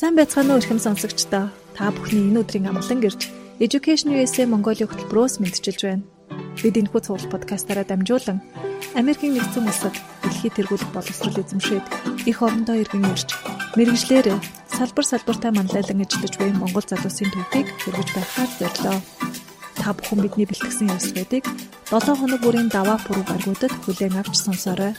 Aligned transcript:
Сайн 0.00 0.16
байцгаана 0.16 0.56
уу 0.56 0.64
ихэм 0.64 0.80
сонсогчдоо. 0.80 1.52
Та 1.76 1.92
бүхний 1.92 2.32
энэ 2.32 2.40
өдрийн 2.40 2.72
амглан 2.72 3.04
гэрж 3.04 3.28
Education 3.60 4.16
USA 4.16 4.48
Mongolia 4.48 4.88
хөтөлбөрөөс 4.88 5.44
мэдчилж 5.44 5.80
байна. 5.84 6.08
Бид 6.56 6.80
энэхүү 6.80 7.00
цуглал 7.04 7.28
подкастаараа 7.28 7.84
дамжуулан 7.84 8.40
Америкийн 8.96 9.36
нэгдсэн 9.36 9.68
улсад 9.68 9.92
дэлхийд 10.24 10.56
тэргуулах 10.56 10.88
боловсрол 10.96 11.36
эзэмшээд 11.44 11.84
их 12.24 12.38
орондоо 12.40 12.80
иргэн 12.80 13.12
ирж 13.12 13.28
мэрэгжлэр 13.76 14.40
салбар 14.72 15.04
салбартаа 15.04 15.52
манлайлан 15.52 16.00
ажиллаж 16.00 16.34
буй 16.40 16.50
Монгол 16.56 16.86
залуусын 16.88 17.28
төвхийг 17.36 17.68
хэрэгж 17.84 18.08
байхаар 18.16 18.50
зорилоо. 18.56 18.98
Та 19.84 19.92
бүхэн 19.92 20.24
бидний 20.24 20.48
бэлтгэсэн 20.48 20.96
явцлуудыг 20.96 21.44
7 21.92 22.16
хоног 22.16 22.40
бүрийн 22.40 22.72
даваа 22.72 22.96
пүрэв 23.04 23.28
гаргуудад 23.28 23.72
хүлээн 23.84 24.16
авч 24.16 24.48
сонсоорой. 24.48 24.96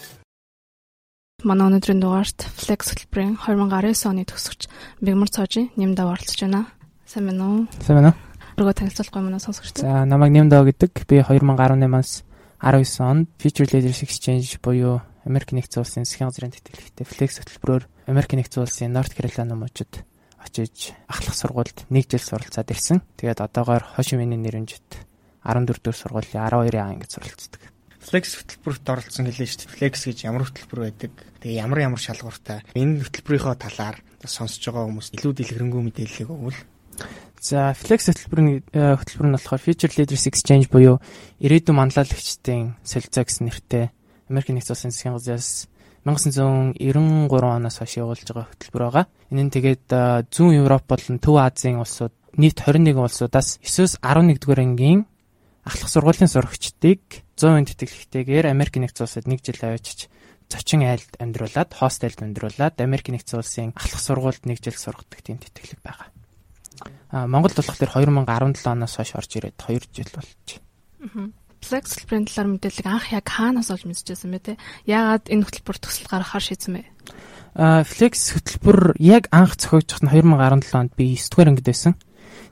Манай 1.42 1.73
өнөөдрийн 1.73 1.98
дугаарт 1.98 2.46
Flex 2.54 2.94
хөтөлбөрийн 2.94 3.34
2019 3.41 4.05
оны 4.05 4.30
төгсөгч 4.30 4.70
Бигмар 5.02 5.26
Цоожийн 5.26 5.73
нэмдээ 5.73 6.05
оролцож 6.05 6.38
байна. 6.38 6.70
Сайн 7.09 7.34
байна 7.34 7.44
уу? 7.49 7.59
Сайн 7.82 7.98
байна 7.98 8.09
уу? 8.13 8.62
Өргөө 8.62 8.76
танилцуулахгүй 8.77 9.22
манай 9.26 9.41
сонсогчдод. 9.41 9.82
За, 9.82 10.05
намайг 10.05 10.38
нэмдээ 10.38 10.62
гэдэг. 10.70 10.94
Би 11.09 11.26
2018-аас 11.26 12.22
19 12.62 13.02
онд 13.02 13.26
Future 13.41 13.66
Leaders 13.73 14.05
Exchange 14.05 14.62
буюу 14.62 15.02
Америк 15.26 15.49
нэгдсэн 15.49 15.82
улсын 15.82 16.05
засгийн 16.05 16.30
газрын 16.30 16.54
тэтгэлэгтэй 16.54 17.09
Flex 17.09 17.41
хөтөлбөрөөр 17.41 17.90
Америк 18.13 18.38
нэгдсэн 18.38 18.62
улсын 18.62 18.94
North 18.94 19.18
Carolina 19.18 19.58
мужид 19.58 20.05
очиж 20.38 20.94
ахлах 21.10 21.34
сургуульд 21.34 21.90
1 21.90 22.05
жил 22.05 22.21
суралцаад 22.21 22.70
ирсэн. 22.70 23.02
Тэгээд 23.18 23.41
одоогоор 23.41 23.82
Хошимины 23.98 24.38
нэрэмжит 24.38 24.85
14 25.41 25.82
дэх 25.82 25.98
сургуулийн 25.98 26.46
12-ын 26.46 26.85
ангид 26.85 27.10
суралцдаг. 27.10 27.70
Flex 28.02 28.34
хөтөлбөрт 28.41 28.86
оролцсон 28.90 29.30
гэлээ 29.30 29.46
шүү 29.46 29.60
дээ. 29.62 29.73
Flex 29.78 29.94
гэж 30.10 30.18
ямар 30.26 30.50
хөтөлбөр 30.50 30.80
байдаг? 30.90 31.14
Тэгээ 31.46 31.62
ямар 31.62 31.86
ямар 31.86 32.02
шалгууртай? 32.02 32.66
Энэ 32.74 33.05
хөтөлбөрийнхөө 33.05 33.55
талаар 33.62 34.02
сонсож 34.26 34.62
байгаа 34.66 34.90
хүмүүс 34.90 35.14
илүү 35.22 35.34
дэлгэрэнгүй 35.38 35.82
мэдээллийг 35.86 36.30
өгвөл. 36.34 36.60
За, 37.41 37.74
Flex 37.77 38.10
хөтөлбөрийн 38.10 38.66
хөтөлбөр 38.74 39.27
нь 39.30 39.35
болохоор 39.38 39.62
Future 39.62 39.93
Leaders 39.98 40.26
Exchange 40.26 40.70
буюу 40.74 40.98
ирээдүйн 41.41 41.77
манлайлагчдын 41.77 42.82
солилцоо 42.82 43.24
гэсэн 43.26 43.46
нэртэй 43.49 43.93
Америк 44.30 44.49
нэгдсэн 44.49 44.74
улсын 44.74 44.93
засгийн 44.93 45.18
газраас 45.18 45.70
1993 46.05 47.30
оноос 47.30 47.77
хойш 47.77 47.93
явуулж 48.02 48.26
байгаа 48.26 48.49
хөтөлбөр 48.49 48.84
байгаа. 48.86 49.05
Энэ 49.30 49.43
нь 49.46 49.54
тэгээд 49.54 49.86
зүүн 50.34 50.58
Европ 50.62 50.86
болон 50.90 51.18
Төв 51.21 51.38
Азийн 51.38 51.82
улсууд 51.82 52.13
нийт 52.38 52.62
21 52.65 52.98
улсуудаас 52.98 53.62
9-с 53.62 54.02
11 54.02 54.41
дугаар 54.41 54.62
ангийн 54.65 55.05
ахлах 55.65 55.90
сургуулийн 55.90 56.32
сурагчдыг 56.32 57.26
100% 57.41 57.73
тэтгэлэгтэйгээр 57.73 58.45
Америк 58.53 58.77
нэгдсэн 58.77 59.05
улсад 59.09 59.25
1 59.25 59.41
жил 59.41 59.57
авчиж 59.65 60.13
зочин 60.45 60.85
айлд 60.85 61.17
амьдруулад, 61.17 61.73
хостелд 61.73 62.21
амьдруулад 62.21 62.77
Америк 62.77 63.09
нэгдсэн 63.09 63.41
улсын 63.41 63.73
ахлах 63.73 64.01
сургуульд 64.01 64.45
1 64.45 64.61
жил 64.61 64.78
сургадаг 64.78 65.19
тийм 65.25 65.41
тэтгэлэг 65.41 65.81
байгаа. 65.81 66.07
А 67.09 67.25
Монголд 67.25 67.57
болохоор 67.57 67.81
2017 67.81 68.69
оноос 68.69 68.94
хойш 68.95 69.12
орж 69.17 69.31
ирээд 69.41 69.57
2 69.57 69.89
жил 69.89 70.12
болж 70.13 70.62
байна. 71.01 71.34
Flex 71.62 71.94
хөтөлбөрийн 71.94 72.25
талаар 72.25 72.50
мэдээлэл 72.57 72.89
анх 72.89 73.07
яг 73.13 73.25
хаанаас 73.29 73.69
олж 73.69 73.85
мэдчихсэн 73.85 74.34
бэ 74.34 74.39
те? 74.41 74.53
Яагаад 74.89 75.29
энэ 75.29 75.45
хөтөлбөр 75.45 75.78
төсөл 75.78 76.09
гаргахаар 76.09 76.41
шийдсэн 76.41 76.73
бэ? 76.73 76.84
А 77.53 77.85
Flex 77.85 78.34
хөтөлбөр 78.34 78.97
яг 78.97 79.29
анх 79.29 79.62
зохиогдох 79.62 80.01
нь 80.01 80.09
2017 80.09 80.73
онд 80.73 80.91
би 80.97 81.13
9 81.13 81.29
дугаар 81.29 81.50
ангид 81.53 81.69
байсан. 81.69 81.94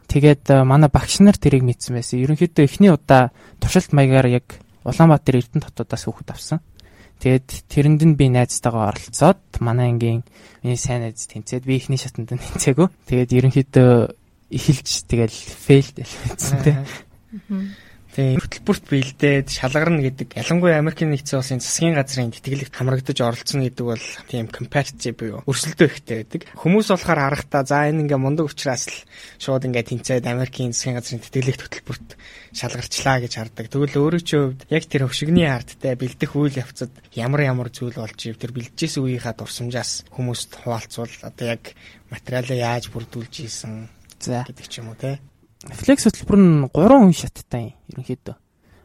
Тэгээд 0.06 0.46
манай 0.62 0.90
багш 0.94 1.26
нар 1.26 1.38
тэрийг 1.38 1.66
мэдсэн 1.66 1.98
байсан. 1.98 2.22
Ерөнхийдөө 2.22 2.66
эхний 2.70 2.94
удаа 2.94 3.34
туршилт 3.58 3.94
маягаар 3.98 4.30
яг 4.30 4.62
Улаанбаатар 4.86 5.40
Эрдэнэ 5.40 5.66
хотоодаас 5.66 6.04
хүүхэд 6.06 6.30
авсан. 6.32 6.60
Тэгээд 7.20 7.48
тэрэнд 7.68 8.02
нь 8.08 8.16
би 8.16 8.32
найзтайгаа 8.32 8.96
оролцоод 8.96 9.42
манай 9.60 9.92
ангийн 9.92 10.24
миний 10.64 10.80
сайн 10.80 11.04
найз 11.04 11.28
тэнцээд 11.28 11.68
би 11.68 11.76
эхний 11.76 12.00
шатанд 12.00 12.32
нь 12.32 12.40
тэнцээгүй. 12.40 12.88
Тэгээд 13.12 13.36
ерөнхийдөө 13.36 13.92
эхэлж 14.56 14.90
тэгэл 15.12 15.36
фейлд 15.36 15.96
хэлсэн 16.00 16.58
тий. 16.64 16.76
Тийм 16.80 17.89
хөтөлбөрт 18.40 18.86
биелдээд 18.90 19.48
шалгарна 19.54 20.04
гэдэг 20.04 20.36
ялангуяа 20.36 20.82
Америкийн 20.84 21.14
нэгдсэн 21.14 21.40
улсын 21.40 21.62
засгийн 21.64 21.96
газрын 21.96 22.34
тэтгэлэгт 22.36 22.76
хамрагдаж 22.76 23.18
оролцсон 23.22 23.64
гэдэг 23.64 23.86
бол 23.86 24.06
тийм 24.28 24.52
competitive 24.52 25.16
буюу 25.16 25.44
өрсөлдөө 25.48 25.88
ихтэй 25.88 26.16
байдаг. 26.24 26.42
Хүмүүс 26.60 26.88
болохоор 26.92 27.20
харахтаа 27.24 27.64
за 27.64 27.88
энэ 27.88 28.04
ингээ 28.08 28.20
мундаг 28.20 28.52
учраас 28.52 28.90
л 28.92 28.98
шууд 29.40 29.68
ингээ 29.68 29.90
тэнцээд 29.90 30.26
Америкийн 30.28 30.76
засгийн 30.76 30.98
газрын 31.00 31.24
тэтгэлэгт 31.24 31.62
хөтөлбөрт 31.64 32.10
шалгарчлаа 32.54 33.18
гэж 33.24 33.34
хардаг. 33.38 33.66
Тэгвэл 33.70 34.00
өөрөө 34.00 34.22
чи 34.26 34.36
хувьд 34.36 34.62
яг 34.74 34.84
тэр 34.90 35.06
хөвшигний 35.06 35.48
арттай 35.48 35.94
бэлдэх 35.96 36.34
үйл 36.34 36.56
явцад 36.60 36.92
ямар 37.14 37.46
ямар 37.46 37.70
зүйл 37.70 37.96
болж 37.96 38.20
ив 38.26 38.42
тэр 38.42 38.52
бэлдэжсэн 38.58 39.06
үеийнхаа 39.06 39.38
дурсамжаас 39.38 40.10
хүмүүст 40.12 40.52
хуваалцвал 40.66 41.14
одоо 41.24 41.46
яг 41.56 41.78
материалаа 42.10 42.58
яаж 42.58 42.90
бүрдүүлж 42.90 43.34
ийсэн 43.46 43.88
гэдэг 44.20 44.68
ч 44.68 44.82
юм 44.82 44.92
уу 44.92 44.98
те. 44.98 45.22
Flex 45.68 46.08
хөтөлбөр 46.08 46.40
нь 46.40 46.72
3 46.72 46.88
хүн 46.88 47.12
шаттай 47.12 47.76
ерөнхийдөө. 47.92 48.36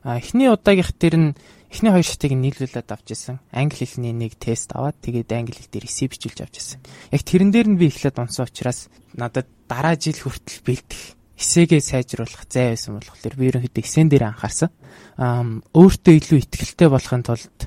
А 0.02 0.18
эхний 0.18 0.50
удаагийнх 0.50 0.90
дээр 0.98 1.16
нь 1.16 1.30
эхний 1.70 1.94
хоёр 1.94 2.02
шатыг 2.02 2.34
нийлүүлээд 2.34 2.90
авч 2.90 3.14
ирсэн. 3.14 3.38
Англи 3.54 3.86
хэлний 3.86 4.10
нэг 4.10 4.34
тест 4.34 4.74
аваад 4.74 4.98
тэгээд 4.98 5.30
англи 5.30 5.54
хэл 5.54 5.70
дээр 5.70 5.86
эсэ 5.86 6.10
бичүүлж 6.10 6.38
авч 6.42 6.54
ирсэн. 6.58 6.80
Яг 7.14 7.22
тэрэн 7.22 7.54
дээр 7.54 7.68
нь 7.70 7.78
би 7.78 7.94
эхлээд 7.94 8.18
унсан 8.18 8.50
учраас 8.50 8.90
надад 9.14 9.46
дараа 9.70 9.94
жил 9.94 10.18
хүртэл 10.18 10.66
бэлдэх 10.66 11.14
эсээгээ 11.38 11.78
сайжруулах 11.78 12.42
зай 12.50 12.74
байсан 12.74 12.98
болохоор 12.98 13.34
би 13.38 13.46
ерөнхийдөө 13.54 13.82
эсэн 13.86 14.10
дээр 14.10 14.34
анхаарсан. 14.34 14.70
Аа 15.14 15.46
өөртөө 15.78 16.14
илүү 16.18 16.38
ихтгэлтэй 16.42 16.88
болохын 16.90 17.22
тулд 17.22 17.58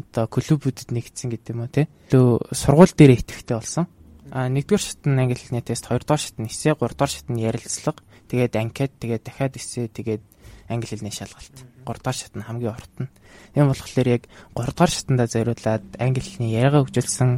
одоо 0.00 0.24
клубүүдэд 0.26 0.88
нэгдсэн 0.88 1.28
гэдэг 1.30 1.52
юм 1.52 1.62
уу 1.62 1.70
те. 1.70 1.86
Илүү 2.10 2.48
сургууль 2.50 2.96
дээр 2.96 3.20
итгэвтэй 3.20 3.56
болсон. 3.60 3.86
А 4.34 4.48
нэгдүгээр 4.50 4.82
шат 4.82 5.06
нь 5.06 5.20
англи 5.20 5.38
хэлний 5.38 5.62
тест, 5.62 5.86
хоёрдугаар 5.86 6.18
шат 6.18 6.36
нь 6.42 6.50
эсэ, 6.50 6.74
гуравдугаар 6.74 7.12
шат 7.12 7.28
нь 7.30 7.44
ярилцлага, 7.44 8.02
тэгээд 8.30 8.54
анкет, 8.56 8.92
тэгээд 9.00 9.22
дахиад 9.24 9.56
эсэ, 9.56 9.88
тэгээд 9.88 10.22
англи 10.68 10.86
хэлний 10.86 11.12
шалгалт. 11.12 11.52
3 11.84 12.00
дахь 12.00 12.16
шат 12.16 12.34
нь 12.36 12.40
хамгийн 12.40 12.72
урт 12.72 12.94
нь. 12.96 13.08
Тийм 13.52 13.68
болохоор 13.68 14.08
яг 14.08 14.24
3 14.56 14.72
дахь 14.72 14.92
шатанда 14.92 15.26
зориулаад 15.28 15.84
англи 16.00 16.24
хэлний 16.24 16.56
яриагаа 16.56 16.88
хөгжүүлсэн, 16.88 17.30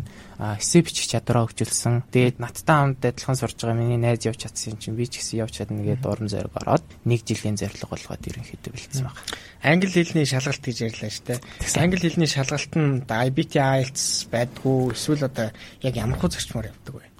эссе 0.63 0.83
бичих 0.87 1.11
чадвараа 1.11 1.51
хөгжүүлсэн. 1.51 2.07
Тэгээд 2.15 2.39
надтай 2.39 2.77
хамт 2.79 3.03
адилхан 3.03 3.35
сурж 3.35 3.59
байгаа 3.59 3.75
миний 3.83 3.99
найз 3.99 4.23
явж 4.23 4.47
чадсан 4.47 4.75
юм 4.75 4.79
чинь 4.79 4.95
би 4.95 5.11
ч 5.11 5.19
гэсэн 5.19 5.43
явж 5.43 5.53
чадна 5.59 5.83
гэдэг 5.83 6.07
урам 6.07 6.31
зориг 6.31 6.55
ороод 6.55 6.87
нэг 7.03 7.27
жилийн 7.27 7.59
зорилго 7.59 7.91
болгоод 7.91 8.23
ерөнхийдөө 8.23 8.71
бэлдсэн 8.71 9.03
байна. 9.03 9.19
Англи 9.67 9.91
хэлний 9.91 10.27
шалгалт 10.31 10.63
гэж 10.63 10.79
ярьлаа 10.87 11.11
шүү 11.11 11.27
дээ. 11.27 11.39
Англи 11.83 12.07
хэлний 12.07 12.31
шалгалт 12.31 12.73
нь 12.79 13.03
IBT 13.03 13.53
IELTS 13.59 14.31
байдгүй 14.31 14.95
эсвэл 14.95 15.27
одоо 15.27 15.51
яг 15.83 15.95
ямар 15.99 16.23
хөө 16.23 16.39
зарчмаар 16.39 16.71
явдаг 16.71 16.95
вэ? 16.95 17.16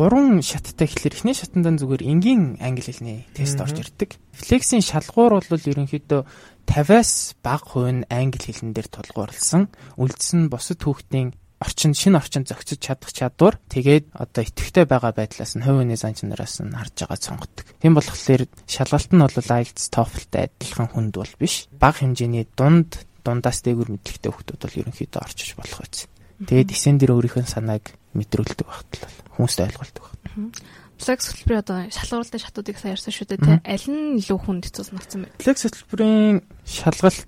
Гурван 0.00 0.40
шаттай 0.40 0.88
гэхэлэр 0.88 1.12
эхний 1.12 1.36
шатанд 1.36 1.76
зүгээр 1.76 2.08
энгийн 2.08 2.56
англи 2.56 2.88
хэлний 2.88 3.28
тест 3.36 3.60
орж 3.60 3.84
ирдэг. 3.84 4.16
Flex-ийн 4.32 4.80
шалгуур 4.80 5.44
бол 5.44 5.60
ерөнхийдөө 5.60 6.24
50-аас 6.64 7.36
бага 7.44 7.68
хувь 7.68 7.92
нь 7.92 8.08
англи 8.08 8.40
хэлэн 8.40 8.72
дээр 8.72 8.88
тулгуурласан. 8.88 9.68
Үлдсэн 10.00 10.48
бусад 10.48 10.80
хүүхдийн 10.80 11.36
орчин 11.60 11.92
шинэ 11.92 12.16
орчинд 12.16 12.48
зохицож 12.48 12.80
чадах 12.80 13.12
чадвар 13.12 13.60
тэгээд 13.68 14.16
одоо 14.16 14.40
идэвхтэй 14.40 14.88
байгаа 14.88 15.12
байдлаас 15.12 15.60
нь 15.60 15.64
хувийн 15.68 15.92
зан 16.00 16.16
чанараас 16.16 16.64
нь 16.64 16.72
харж 16.72 16.96
байгаа 17.04 17.20
сонгодог. 17.20 17.66
Тийм 17.84 17.92
болохоор 17.92 18.48
шалгалт 18.64 19.12
нь 19.12 19.20
бол 19.20 19.36
IELTS 19.36 19.84
TOEFL-тай 19.92 20.48
адилхан 20.48 20.88
хүнд 20.96 21.12
бол 21.20 21.34
биш. 21.36 21.68
Бага 21.76 22.00
хэмжээний 22.00 22.48
дунд 22.56 23.04
дундаас 23.20 23.60
дээгүр 23.60 23.92
мэдлэгтэй 23.92 24.32
хүүхдүүд 24.32 24.60
бол 24.64 24.80
ерөнхийдөө 24.80 25.20
орчиж 25.20 25.60
болох 25.60 25.84
үс. 25.84 26.08
Тэгээд 26.40 26.72
эсэн 26.72 26.96
дээр 26.96 27.20
өөрийнх 27.20 27.44
нь 27.44 27.52
санааг 27.52 27.99
мэдрүүлдэг 28.16 28.66
багтлал 28.66 29.14
хүмүүст 29.36 29.60
ойлголдог 29.64 30.02
баг. 30.04 30.14
Flex 31.00 31.32
хөтөлбөрийн 31.32 31.64
одоо 31.64 31.78
шалгуулалтын 31.88 32.44
шатуудыг 32.44 32.76
сайн 32.76 32.92
ярьсан 32.92 33.14
шүү 33.14 33.26
дээ 33.32 33.40
тий. 33.40 33.58
Аль 33.64 33.88
нь 33.88 34.20
илүү 34.20 34.38
хүнд 34.44 34.68
хэцүү 34.68 34.84
санагдсан 34.84 35.20
бэ? 35.24 35.40
Flex 35.40 35.58
хөтөлбөрийн 35.64 36.44
шалгалт 36.68 37.24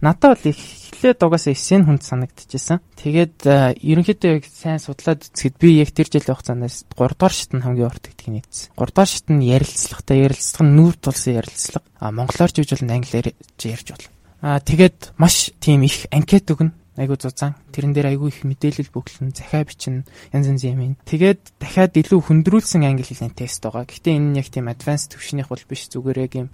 надад 0.00 0.40
бол 0.40 0.52
эхлээд 0.52 1.20
угаасаа 1.20 1.52
эсэн 1.52 1.84
хүнд 1.84 2.02
санагдчихсан. 2.04 2.80
Тэгээд 2.96 3.44
ерөнхийдөө 3.76 4.30
яг 4.40 4.44
сайн 4.48 4.80
судлаад 4.80 5.28
үзэхэд 5.28 5.56
би 5.60 5.84
яг 5.84 5.92
тэр 5.92 6.08
жил 6.08 6.32
явах 6.32 6.44
цаанаас 6.48 6.88
3 6.96 7.12
дугаар 7.16 7.34
шат 7.36 7.52
нь 7.52 7.64
хамгийн 7.64 7.88
урт 7.92 8.04
гэдгийг 8.08 8.44
нийцсэн. 8.44 8.72
3 8.72 8.92
дугаар 8.92 9.10
шат 9.12 9.28
нь 9.28 9.44
ярилцлагатай 9.44 10.18
ярилцлага 10.24 10.64
нь 10.64 10.76
нүүр 10.80 10.94
тулсан 10.96 11.32
ярилцлага. 11.40 11.86
А 12.00 12.12
монголоор 12.12 12.52
ч 12.52 12.56
гэж 12.60 12.70
бол 12.72 12.92
англиар 12.92 13.28
ярьж 13.36 13.86
болно. 13.92 14.08
А 14.40 14.60
тэгээд 14.60 14.98
маш 15.16 15.52
тийм 15.60 15.84
их 15.84 16.08
анкет 16.12 16.48
өгнө 16.48 16.72
айгуу 16.96 17.16
зузаан. 17.20 17.54
Тэрэн 17.72 17.92
дээр 17.92 18.16
айгуу 18.16 18.28
их 18.32 18.42
мэдээлэл 18.42 18.92
бөглөн, 18.92 19.36
захиа 19.36 19.64
бичнэ, 19.64 20.04
янз 20.32 20.46
янзын 20.48 20.80
юм. 20.80 20.94
Тэгээд 21.04 21.60
дахиад 21.60 21.94
илүү 21.96 22.20
хөндрүүлсэн 22.24 22.84
англи 22.84 23.04
хэлний 23.04 23.32
тест 23.32 23.62
байгаа. 23.62 23.84
Гэхдээ 23.84 24.16
энэ 24.16 24.28
нь 24.32 24.38
яг 24.40 24.48
тийм 24.48 24.66
advanced 24.72 25.12
төвшнийх 25.12 25.52
бол 25.52 25.64
биш 25.68 25.88
зүгээр 25.92 26.18
яг 26.24 26.32
юм 26.36 26.48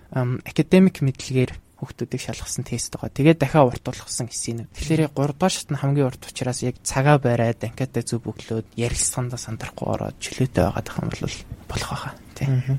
academic 0.44 1.00
мэдлэгээр 1.00 1.52
хүүхдүүдийг 1.82 2.22
шалгасан 2.22 2.62
тест 2.62 2.94
байгаа. 2.94 3.10
Тэгээд 3.10 3.38
дахиад 3.42 3.66
урт 3.74 3.82
болгосон 3.82 4.30
хэсэг. 4.30 4.70
Тэгэхээр 4.70 5.10
3 5.18 5.34
дахь 5.34 5.50
шат 5.50 5.68
нь 5.74 5.80
хамгийн 5.82 6.06
урт 6.06 6.22
учраас 6.30 6.62
яг 6.62 6.78
цагаа 6.86 7.18
бариад 7.18 7.58
анкетаа 7.66 8.06
зөв 8.06 8.22
бөглөөд 8.22 8.78
ярилцлаганда 8.78 9.34
сандрахгүй 9.34 9.88
ороод 9.90 10.16
чөлөөтэй 10.22 10.62
байгаа 10.62 10.82
гэх 10.86 10.98
юм 11.02 11.10
бол 11.10 11.26
болох 11.66 11.90
байхаа. 11.90 12.14
Тийм. 12.38 12.78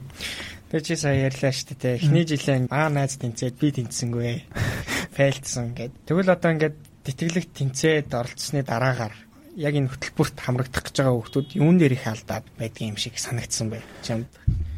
Тэгээ 0.71 0.87
чи 0.87 0.95
сая 0.95 1.27
ярьлаа 1.27 1.51
шүү 1.51 1.75
дээ. 1.75 1.99
Эхний 1.99 2.25
жилээ 2.25 2.71
аа 2.71 2.87
найз 2.87 3.19
тэнцээд 3.19 3.55
би 3.59 3.67
тэнцсэнгүй. 3.75 4.41
Фейлдсэн 5.19 5.75
гэд. 5.75 5.93
Тэгвэл 6.07 6.33
одоо 6.33 6.49
ингээд 6.55 6.75
тэтгэлэг 7.03 7.51
тэнцээд 7.51 8.09
оролцсны 8.15 8.63
дараагаар 8.63 9.15
яг 9.55 9.73
энэ 9.77 9.91
хөтөлбөрт 9.91 10.37
хамрагдах 10.41 10.83
гэж 10.89 10.95
байгаа 10.97 11.13
хүмүүс 11.13 11.53
юун 11.53 11.77
дээр 11.77 11.93
их 11.93 12.07
алдаад 12.09 12.45
байдгийн 12.57 12.95
юм 12.95 12.97
шиг 12.97 13.21
санагдсан 13.21 13.69
бай. 13.69 13.81
Чамд. 14.01 14.25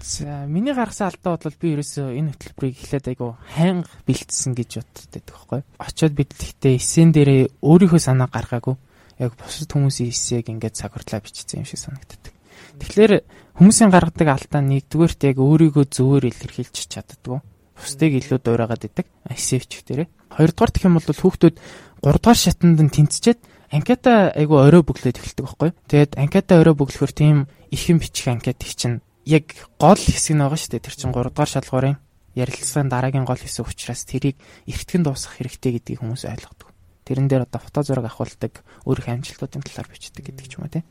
За 0.04 0.44
миний 0.48 0.75
гаргасан 0.75 1.07
алдаа 1.16 1.39
бол 1.39 1.56
би 1.62 1.80
ерөөсөө 1.80 2.12
энэ 2.12 2.36
хөтөлбөрийг 2.36 2.75
эхлээд 2.75 3.07
айгу 3.16 3.39
хайнга 3.56 3.88
бэлдсэн 4.04 4.51
гэж 4.51 4.72
боддог 4.83 5.24
байхгүй. 5.24 5.62
Очоод 5.80 6.13
бид 6.13 6.31
гэхдээ 6.36 6.75
эсэн 6.75 7.10
дээрээ 7.16 7.42
өөрийнхөө 7.63 8.01
санаа 8.04 8.27
гаргаагүй. 8.27 8.75
Яг 9.16 9.31
бусад 9.39 9.72
хүмүүсийн 9.72 10.12
эсээг 10.12 10.51
ингээд 10.51 10.75
цаг 10.75 10.92
хурлаа 10.92 11.24
бичсэн 11.24 11.63
юм 11.63 11.68
шиг 11.69 11.80
санагддаг. 11.80 12.36
Тэгэхээр 12.83 13.13
хүмүүсийн 13.56 13.92
гаргадаг 13.95 14.27
алдаа 14.27 14.60
нэгдүгээрт 14.60 15.22
яг 15.31 15.38
өөрийгөө 15.39 15.86
зөвөр 15.88 16.27
илэрхийлж 16.27 16.92
чаддгүй. 16.92 17.39
Бусдыг 17.80 18.12
илүү 18.19 18.39
дуурайгаад 18.44 18.83
идэг. 18.92 19.07
Эсэвч 19.31 19.88
дээрээ. 19.88 20.07
Хоёрдугаар 20.36 20.72
гэх 20.72 20.86
юм 20.86 21.00
бол 21.00 21.08
хүүхдүүд 21.08 21.56
3 22.04 22.20
дугаар 22.20 22.40
шатанд 22.40 22.80
нь 22.84 22.92
тэнцчээд 22.92 23.40
анкета 23.72 24.36
айгу 24.36 24.60
орой 24.60 24.84
бөглөөд 24.84 25.18
эхэлдэг 25.18 25.46
байхгүй. 25.48 25.72
Тэгээд 25.90 26.12
анкета 26.20 26.60
орой 26.60 26.76
бөглөхөр 26.76 27.12
тийм 27.16 27.48
ихэн 27.72 27.98
бичих 28.04 28.28
анкет 28.28 28.60
их 28.62 28.76
чинь 28.76 29.00
яг 29.26 29.56
гол 29.80 29.98
хэсэг 29.98 30.36
нь 30.36 30.44
байгаа 30.44 30.60
шүү 30.60 30.72
дээ. 30.78 30.86
Тэр 30.86 30.96
чинь 30.96 31.16
3 31.16 31.32
дугаар 31.32 31.50
шалгуурын 31.50 31.98
ярилцлагын 32.36 32.92
дараагийн 32.92 33.26
гол 33.26 33.40
хэсэг 33.40 33.66
учраас 33.66 34.04
тэрийг 34.04 34.36
эртгэн 34.68 35.08
дуусгах 35.08 35.40
хэрэгтэй 35.40 35.72
гэдгийг 35.80 36.00
хүмүүс 36.04 36.28
ойлгодог. 36.28 36.70
Тэрэн 37.08 37.28
дээр 37.32 37.48
одоо 37.48 37.62
фото 37.64 37.82
зураг 37.86 38.06
авахулдаг, 38.12 38.66
өөрөх 38.84 39.08
амжилтуудын 39.08 39.64
талаар 39.64 39.88
бичдэг 39.88 40.26
гэдэг 40.26 40.46
ч 40.46 40.60
юм 40.60 40.68
уу 40.68 40.74
тийм. 40.74 40.86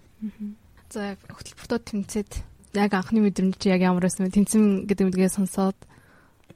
За 0.89 1.19
хөтөлбөртөө 1.27 1.81
тэмцээд 1.85 2.31
яг 2.75 2.91
анхны 2.95 3.21
мэдрэмж 3.21 3.61
яг 3.67 3.83
ямар 3.83 4.07
байсан 4.07 4.31
бэ? 4.31 4.39
Тэнцэн 4.41 4.89
гэдэг 4.89 5.11
үггээ 5.11 5.31
сонсоод 5.31 5.79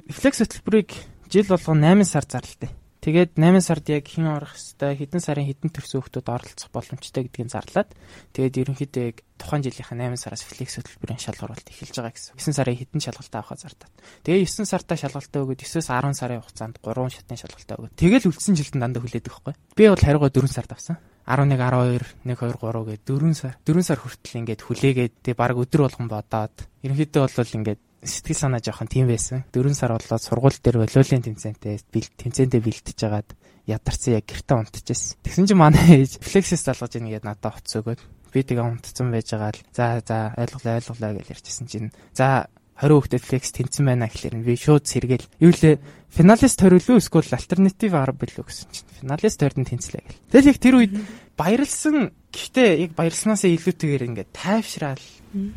рефлекс 0.09 0.41
хөтөлбөрийг 0.47 0.91
жил 1.27 1.47
болгон 1.51 1.83
8 1.85 2.07
сар 2.07 2.25
зарлалтай. 2.25 2.71
Тэгээд 2.99 3.39
8 3.39 3.63
сард 3.63 3.87
яг 3.95 4.05
хэн 4.11 4.27
орох 4.27 4.59
хэвээр 4.59 4.99
хэдэн 4.99 5.23
сарын 5.23 5.47
хэдэн 5.47 5.71
төрсөн 5.71 6.03
хүмүүс 6.03 6.27
оролцох 6.27 6.71
боломжтой 6.75 7.23
гэдгийг 7.31 7.47
зарлаад 7.47 7.95
тэгээд 8.35 8.59
ерөнхийдөө 8.59 9.05
яг 9.07 9.23
тухайн 9.39 9.63
жилийнхаа 9.63 9.95
8 9.95 10.19
сараас 10.19 10.43
флекс 10.43 10.83
хөтөлбөрийн 10.83 11.23
шалгуулалт 11.23 11.63
эхэлж 11.63 11.95
байгаа 11.95 12.11
гэсэн. 12.11 12.35
9 12.35 12.59
сарын 12.59 12.75
хэдэн 12.75 13.03
шалгалтаа 13.07 13.39
авахаа 13.39 13.59
зардаад. 13.63 13.93
Тэгээд 14.27 14.51
9 14.51 14.67
сартаа 14.67 14.99
шалгалтаа 14.99 15.41
өгөөд 15.47 15.63
9-өөс 15.63 15.89
10 15.95 16.19
сарын 16.19 16.43
хугацаанд 16.43 16.77
3 16.83 17.15
шатны 17.15 17.39
шалгалтаа 17.39 17.77
өгөөд 17.79 17.95
тэгэл 17.95 18.29
үлдсэн 18.35 18.55
жилдэн 18.59 18.83
дандаа 18.83 19.03
хүлээдэг 19.07 19.31
байхгүй. 19.31 19.55
Би 19.79 19.85
бол 19.87 20.03
хариугаа 20.03 20.35
4 20.35 20.51
сард 20.51 20.75
авсан. 20.75 20.99
11 21.29 21.61
12 21.61 22.17
1 22.25 22.35
2 22.35 22.57
3 22.57 22.89
гээд 22.89 23.03
4 23.05 23.37
сар 23.37 23.55
4 23.63 23.85
сар 23.85 23.99
хүртэл 24.01 24.39
ингээд 24.41 24.65
хүлээгээд 24.65 25.15
тэг 25.29 25.37
баг 25.37 25.61
өдөр 25.61 25.85
болгон 25.85 26.09
бодоод 26.09 26.57
ерөнхийдөө 26.81 27.23
бол 27.29 27.57
ингээд 27.61 27.81
сэтгэл 28.03 28.39
санаа 28.39 28.61
жоохон 28.63 28.87
тийм 28.87 29.11
байсан. 29.11 29.45
4 29.51 29.75
сар 29.75 29.93
болоод 29.95 30.23
сургууль 30.23 30.59
дээр 30.63 30.87
волейболын 30.87 31.25
тэмцээнтэй 31.27 31.83
тэмцээндээ 31.91 32.63
бэлтэж 32.63 32.99
агаад 33.07 33.29
ядарсан 33.67 34.17
яг 34.17 34.25
гэртээ 34.25 34.57
унтчихсэн. 34.57 35.19
Тэгсэн 35.27 35.47
чинь 35.51 35.61
манай 35.61 36.07
ээж 36.07 36.23
флексис 36.23 36.63
залгаж 36.65 36.97
ийн 36.97 37.11
гэдэг 37.11 37.27
надад 37.27 37.59
утас 37.59 37.75
өгөөд 37.77 38.01
би 38.33 38.41
тэгээ 38.45 38.65
унтцсан 38.65 39.09
байж 39.13 39.29
байгаа 39.35 39.53
л 39.53 39.61
за 39.75 39.87
за 40.07 40.19
ойлголаа 40.39 40.79
ойлголаа 40.81 41.13
гэж 41.19 41.27
ярьчихсан 41.37 41.67
чинь. 41.67 41.93
За 42.15 42.49
20 42.79 42.95
хүүхдэд 42.95 43.23
флекс 43.27 43.51
тэнцэн 43.53 43.85
байна 43.85 44.07
гэхлээр 44.07 44.37
би 44.47 44.55
шууд 44.55 44.87
сэргээл. 44.87 45.27
Юу 45.43 45.51
лээ? 45.51 45.83
Финалист 46.15 46.63
төрөлөө 46.63 47.03
эсвэл 47.03 47.35
альтернатив 47.35 47.93
арга 47.99 48.23
билүү 48.23 48.45
гэсэн 48.47 48.71
чинь. 48.71 48.89
Финалист 49.03 49.39
төрд 49.43 49.59
нь 49.59 49.67
тэнцлээ 49.67 50.03
гэл. 50.07 50.23
Тэгэл 50.31 50.51
яг 50.55 50.59
тэр 50.63 50.75
үед 50.79 50.95
баярлсан. 51.35 52.15
Гэхдээ 52.31 52.69
яг 52.87 52.93
баярлснаасаа 52.95 53.51
илүүтэйгээр 53.51 54.07
ингээд 54.15 54.31
тайвшраал 54.31 55.07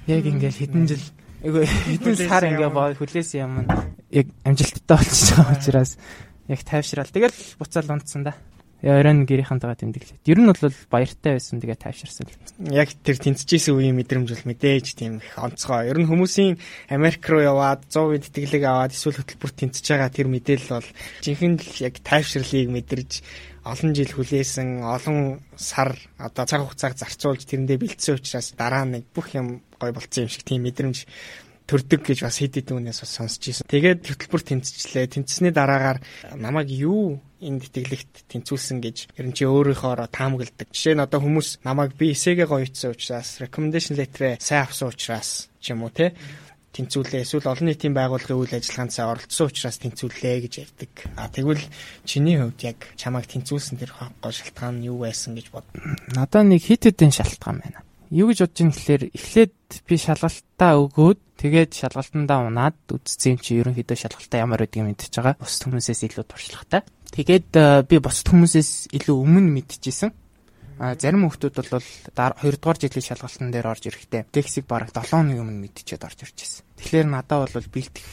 яг 0.10 0.24
ингээд 0.26 0.56
хэдэн 0.66 0.86
жил 0.90 1.06
Эгүй 1.42 1.66
хэдэн 1.66 2.16
сар 2.30 2.44
ингээ 2.46 2.70
боо 2.70 2.94
хүлээсэн 2.94 3.40
юм 3.42 3.54
яг 4.14 4.28
амжилттай 4.46 4.98
болчихж 4.98 5.30
байгаа 5.34 5.56
учраас 5.58 5.92
яг 6.46 6.62
тайвшраал. 6.62 7.10
Тэгэл 7.10 7.38
буцаал 7.58 7.90
унтсан 7.98 8.22
да. 8.30 8.38
Оройн 8.82 9.30
гэрийнхэнтэйгээ 9.30 9.78
тэмдэглээ. 9.78 10.26
Ер 10.26 10.40
нь 10.42 10.50
бол 10.50 10.74
баяртай 10.90 11.38
байсан 11.38 11.62
тэгээ 11.62 11.78
тайвширсан. 11.78 12.26
Яг 12.74 12.90
тэр 13.06 13.18
тэнцэжсэн 13.22 13.78
үеийн 13.78 13.94
мэдрэмж 13.94 14.34
бол 14.34 14.50
мэдээж 14.50 14.86
тийм 14.98 15.22
их 15.22 15.38
онцгой. 15.38 15.86
Ер 15.86 16.02
нь 16.02 16.10
хүмүүсийн 16.10 16.58
Америк 16.90 17.22
руу 17.30 17.46
яваад 17.46 17.86
100% 17.94 18.34
тэтгэлэг 18.34 18.64
аваад 18.66 18.98
эсвэл 18.98 19.22
хөтөлбөрт 19.22 19.58
тэнцэж 19.62 19.86
байгаа 19.86 20.10
тэр 20.10 20.28
мэдээлэл 20.34 20.82
бол 20.82 20.90
жинхэнэ 21.22 21.62
л 21.62 21.86
яг 21.86 21.96
тайвширлыг 22.02 22.70
мэдэрж 22.74 23.12
олон 23.62 23.94
жил 23.94 24.10
хүлээсэн 24.10 24.82
олон 24.82 25.46
сар 25.54 25.94
одоо 26.18 26.46
цаг 26.50 26.66
хугацааг 26.66 26.98
зарцуулж 26.98 27.46
тэрэндээ 27.46 27.78
бэлдсэн 27.78 28.18
учраас 28.18 28.58
дараа 28.58 28.90
нэг 28.90 29.06
бүх 29.14 29.38
юм 29.38 29.62
гой 29.78 29.94
болцсон 29.94 30.26
юм 30.26 30.34
шиг 30.34 30.42
тийм 30.42 30.66
мэдрэмж 30.66 31.06
төрдөг 31.70 32.02
гэж 32.02 32.26
бас 32.26 32.42
хэд 32.42 32.58
хэдэн 32.58 32.78
үнээс 32.82 33.06
бас 33.06 33.14
сонсч 33.14 33.42
ийсэн. 33.54 33.70
Тэгээд 33.70 34.02
хөтөлбөр 34.04 34.42
тэнцвчлээ. 34.44 35.14
Тэнцсэний 35.14 35.54
дараагаар 35.54 36.02
намайг 36.36 36.74
юу 36.74 37.22
энэ 37.42 37.66
тэтгэлэгт 37.66 38.14
тэнцүүлсэн 38.30 38.78
гэж 38.80 38.98
ер 39.18 39.26
нь 39.28 39.36
чи 39.36 39.50
өөрийнхөө 39.50 40.08
таамагладаг. 40.14 40.70
Жишээ 40.70 40.96
нь 40.96 41.06
одоо 41.06 41.20
хүмүүс 41.20 41.66
намайг 41.66 41.98
би 41.98 42.14
эсээгээ 42.14 42.48
гоёцсон 42.48 42.94
учраас 42.94 43.42
recommendation 43.42 43.98
letter-ээ 43.98 44.38
сайн 44.38 44.70
авсан 44.70 44.94
учраас 44.94 45.50
ч 45.58 45.74
юм 45.74 45.84
уу 45.84 45.92
те 45.92 46.14
тэнцүүлээ 46.72 47.28
эсвэл 47.28 47.52
олон 47.52 47.68
нийтийн 47.68 47.92
байгууллагын 47.92 48.40
үйл 48.40 48.56
ажиллагаанд 48.56 48.96
оролцсон 48.96 49.48
учраас 49.52 49.78
тэнцүүлээ 49.84 50.38
гэж 50.48 50.54
ярьдаг. 50.64 50.92
А 51.20 51.28
тэгвэл 51.28 51.64
чиний 52.08 52.40
хувьд 52.40 52.60
яг 52.64 52.80
чамайг 52.96 53.28
тэнцүүлсэн 53.28 53.76
тэр 53.76 53.92
гол 53.92 54.32
шалтгаан 54.32 54.80
нь 54.80 54.88
юу 54.88 55.04
байсан 55.04 55.36
гэж 55.36 55.52
бод. 55.52 55.68
Надаа 56.16 56.44
нэг 56.48 56.64
хит 56.64 56.88
хитэн 56.88 57.12
шалтгаан 57.12 57.60
байна. 57.60 57.84
Юу 58.12 58.32
гэж 58.32 58.40
бодож 58.48 58.60
ин 58.64 58.72
гэхлээр 58.72 59.04
эхлээд 59.12 59.56
би 59.88 59.96
шалгалтаа 60.00 60.72
өгөөд 60.80 61.20
тэгээд 61.40 61.72
шалгалтандаа 61.76 62.40
унаад 62.48 62.76
үдцсэн 62.88 63.40
чи 63.40 63.60
ерөнхийдөө 63.60 63.98
шалгалтаа 64.00 64.40
ямар 64.44 64.64
байдгийг 64.64 64.88
мэдчихэж 64.88 65.16
байгаа. 65.16 65.40
Бус 65.40 65.60
хүмүүсээс 65.64 66.08
илүү 66.08 66.26
туршлагатай. 66.28 66.84
Тэгээд 67.12 67.50
э, 67.60 67.84
би 67.86 68.00
бус 68.00 68.24
хүмүүсээс 68.24 68.96
илүү 68.96 69.18
өмнө 69.20 69.52
мэдчихсэн 69.52 70.12
зарим 70.82 71.30
хүмүүс 71.30 71.54
бол 71.54 71.70
2 71.78 72.58
дугаар 72.58 72.80
жилийн 72.82 73.06
шалгалтын 73.06 73.54
дээр 73.54 73.70
орж 73.70 73.86
ирэхдээ 73.86 74.34
тексийг 74.34 74.66
бараг 74.66 74.90
7 74.90 75.14
хоногийн 75.14 75.46
өмнө 75.46 75.62
мэдчихээд 75.70 76.08
орж 76.10 76.26
ирж 76.26 76.38
байсан. 76.42 76.66
Тэгэхээр 76.82 77.08
надад 77.12 77.54
бол 77.54 77.70
бэлтгэх 77.70 78.12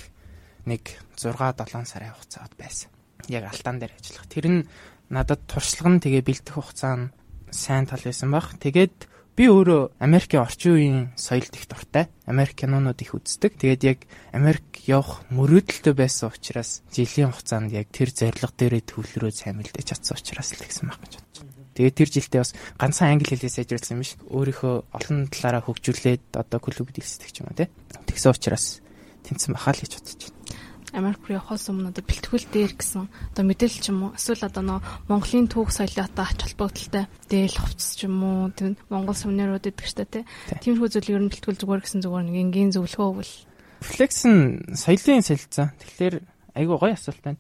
нэг 0.69 0.85
6 1.17 1.33
7 1.33 1.89
сарын 1.89 2.13
хугацаад 2.13 2.53
байсан. 2.61 2.93
Яг 3.33 3.49
алтан 3.49 3.81
дээр 3.81 3.97
ажиллах. 3.97 4.29
Тэр 4.29 4.47
нь 4.53 4.61
надад 5.09 5.41
туршлага 5.49 5.97
нь 5.97 6.03
тэгээ 6.05 6.29
бэлтгэх 6.29 6.57
хугацаа 6.61 6.95
нь 7.09 7.13
сайн 7.49 7.89
тал 7.89 8.05
байсан 8.05 8.29
баг. 8.29 8.53
Тэгээд 8.61 8.97
би 9.39 9.47
өөрөө 9.47 10.03
Америкийн 10.03 10.43
орчин 10.43 10.75
үеийн 10.75 10.99
соёлд 11.15 11.55
их 11.55 11.71
дуртай. 11.71 12.11
Америк 12.27 12.59
кинонууд 12.59 12.99
их 12.99 13.15
үздэг. 13.15 13.55
Тэгээд 13.55 13.83
яг 13.87 13.99
Америк 14.35 14.67
явах 14.83 15.23
мөрөөдөлтөй 15.31 15.95
байсан 15.95 16.35
учраас 16.35 16.83
жилийн 16.91 17.31
хугацаанд 17.31 17.71
яг 17.71 17.87
тэр 17.95 18.11
зорилго 18.11 18.51
дээрээ 18.51 18.83
төвлөрөө 18.91 19.31
сайн 19.31 19.63
мэлдэж 19.63 19.95
чадсан 19.95 20.19
учраас 20.19 20.59
л 20.59 20.67
гэсэн 20.67 20.91
баг 20.91 20.99
гэж 21.07 21.13
бодож 21.23 21.39
байна. 21.39 21.71
Тэгээд 21.79 21.99
тэр 22.03 22.11
жилдээ 22.19 22.43
бас 22.43 22.53
ганцхан 22.83 23.11
англи 23.15 23.31
хэлээ 23.39 23.55
сайжруулсан 23.63 23.95
юм 23.95 24.03
биш. 24.03 24.19
Өөрийнхөө 24.27 24.75
олон 24.91 25.19
талаараа 25.31 25.63
хөгжүүлээд 25.63 26.25
одоо 26.35 26.59
клуб 26.59 26.91
дэлгэсдэг 26.91 27.31
ч 27.31 27.37
юм 27.39 27.55
уу 27.55 27.59
тий. 27.63 27.71
Тэгсэн 28.11 28.35
учраас 28.35 28.83
тэнцэн 29.23 29.55
бахаа 29.55 29.79
л 29.79 29.83
гэж 29.87 29.93
бодож 30.03 30.19
байна. 30.19 30.38
Америк 30.97 31.25
руу 31.29 31.37
явахаас 31.37 31.69
өмнө 31.69 31.93
одоо 31.93 32.05
бэлтгүүл 32.05 32.47
дээр 32.49 32.73
гэсэн 32.79 33.05
одоо 33.35 33.45
мэдээлэл 33.45 33.83
ч 33.83 33.87
юм 33.93 34.01
уу 34.09 34.17
эсвэл 34.17 34.49
одоо 34.49 34.63
нөө 34.65 34.81
Монголын 35.13 35.49
түүх 35.53 35.69
соёлоотой 35.75 36.25
ач 36.25 36.39
холбогдолтой 36.45 37.05
дээл 37.29 37.57
хувцс 37.61 37.99
ч 37.99 38.09
юм 38.09 38.17
уу 38.25 38.49
тэр 38.55 38.79
Монгол 38.89 39.17
сувнирууд 39.17 39.65
гэдэг 39.69 39.85
ч 39.85 39.93
тийм 40.01 40.25
тиймэрхүү 40.79 40.89
зүйл 40.89 41.13
ер 41.13 41.23
нь 41.25 41.31
бэлтгүүл 41.33 41.61
зүгээр 41.61 41.83
гэсэн 41.85 42.01
зүгээр 42.05 42.25
нэг 42.25 42.37
энгийн 42.41 42.73
зөвлөгөө 42.73 43.09
өгвөл 43.13 43.35
флекс 43.81 44.27
нь 44.27 44.75
соёлын 44.75 45.23
солилцоо. 45.23 45.71
Тэгэхээр 45.79 46.15
айгүй 46.59 46.77
гоё 46.79 46.95
асуулт 46.95 47.23
байна. 47.23 47.39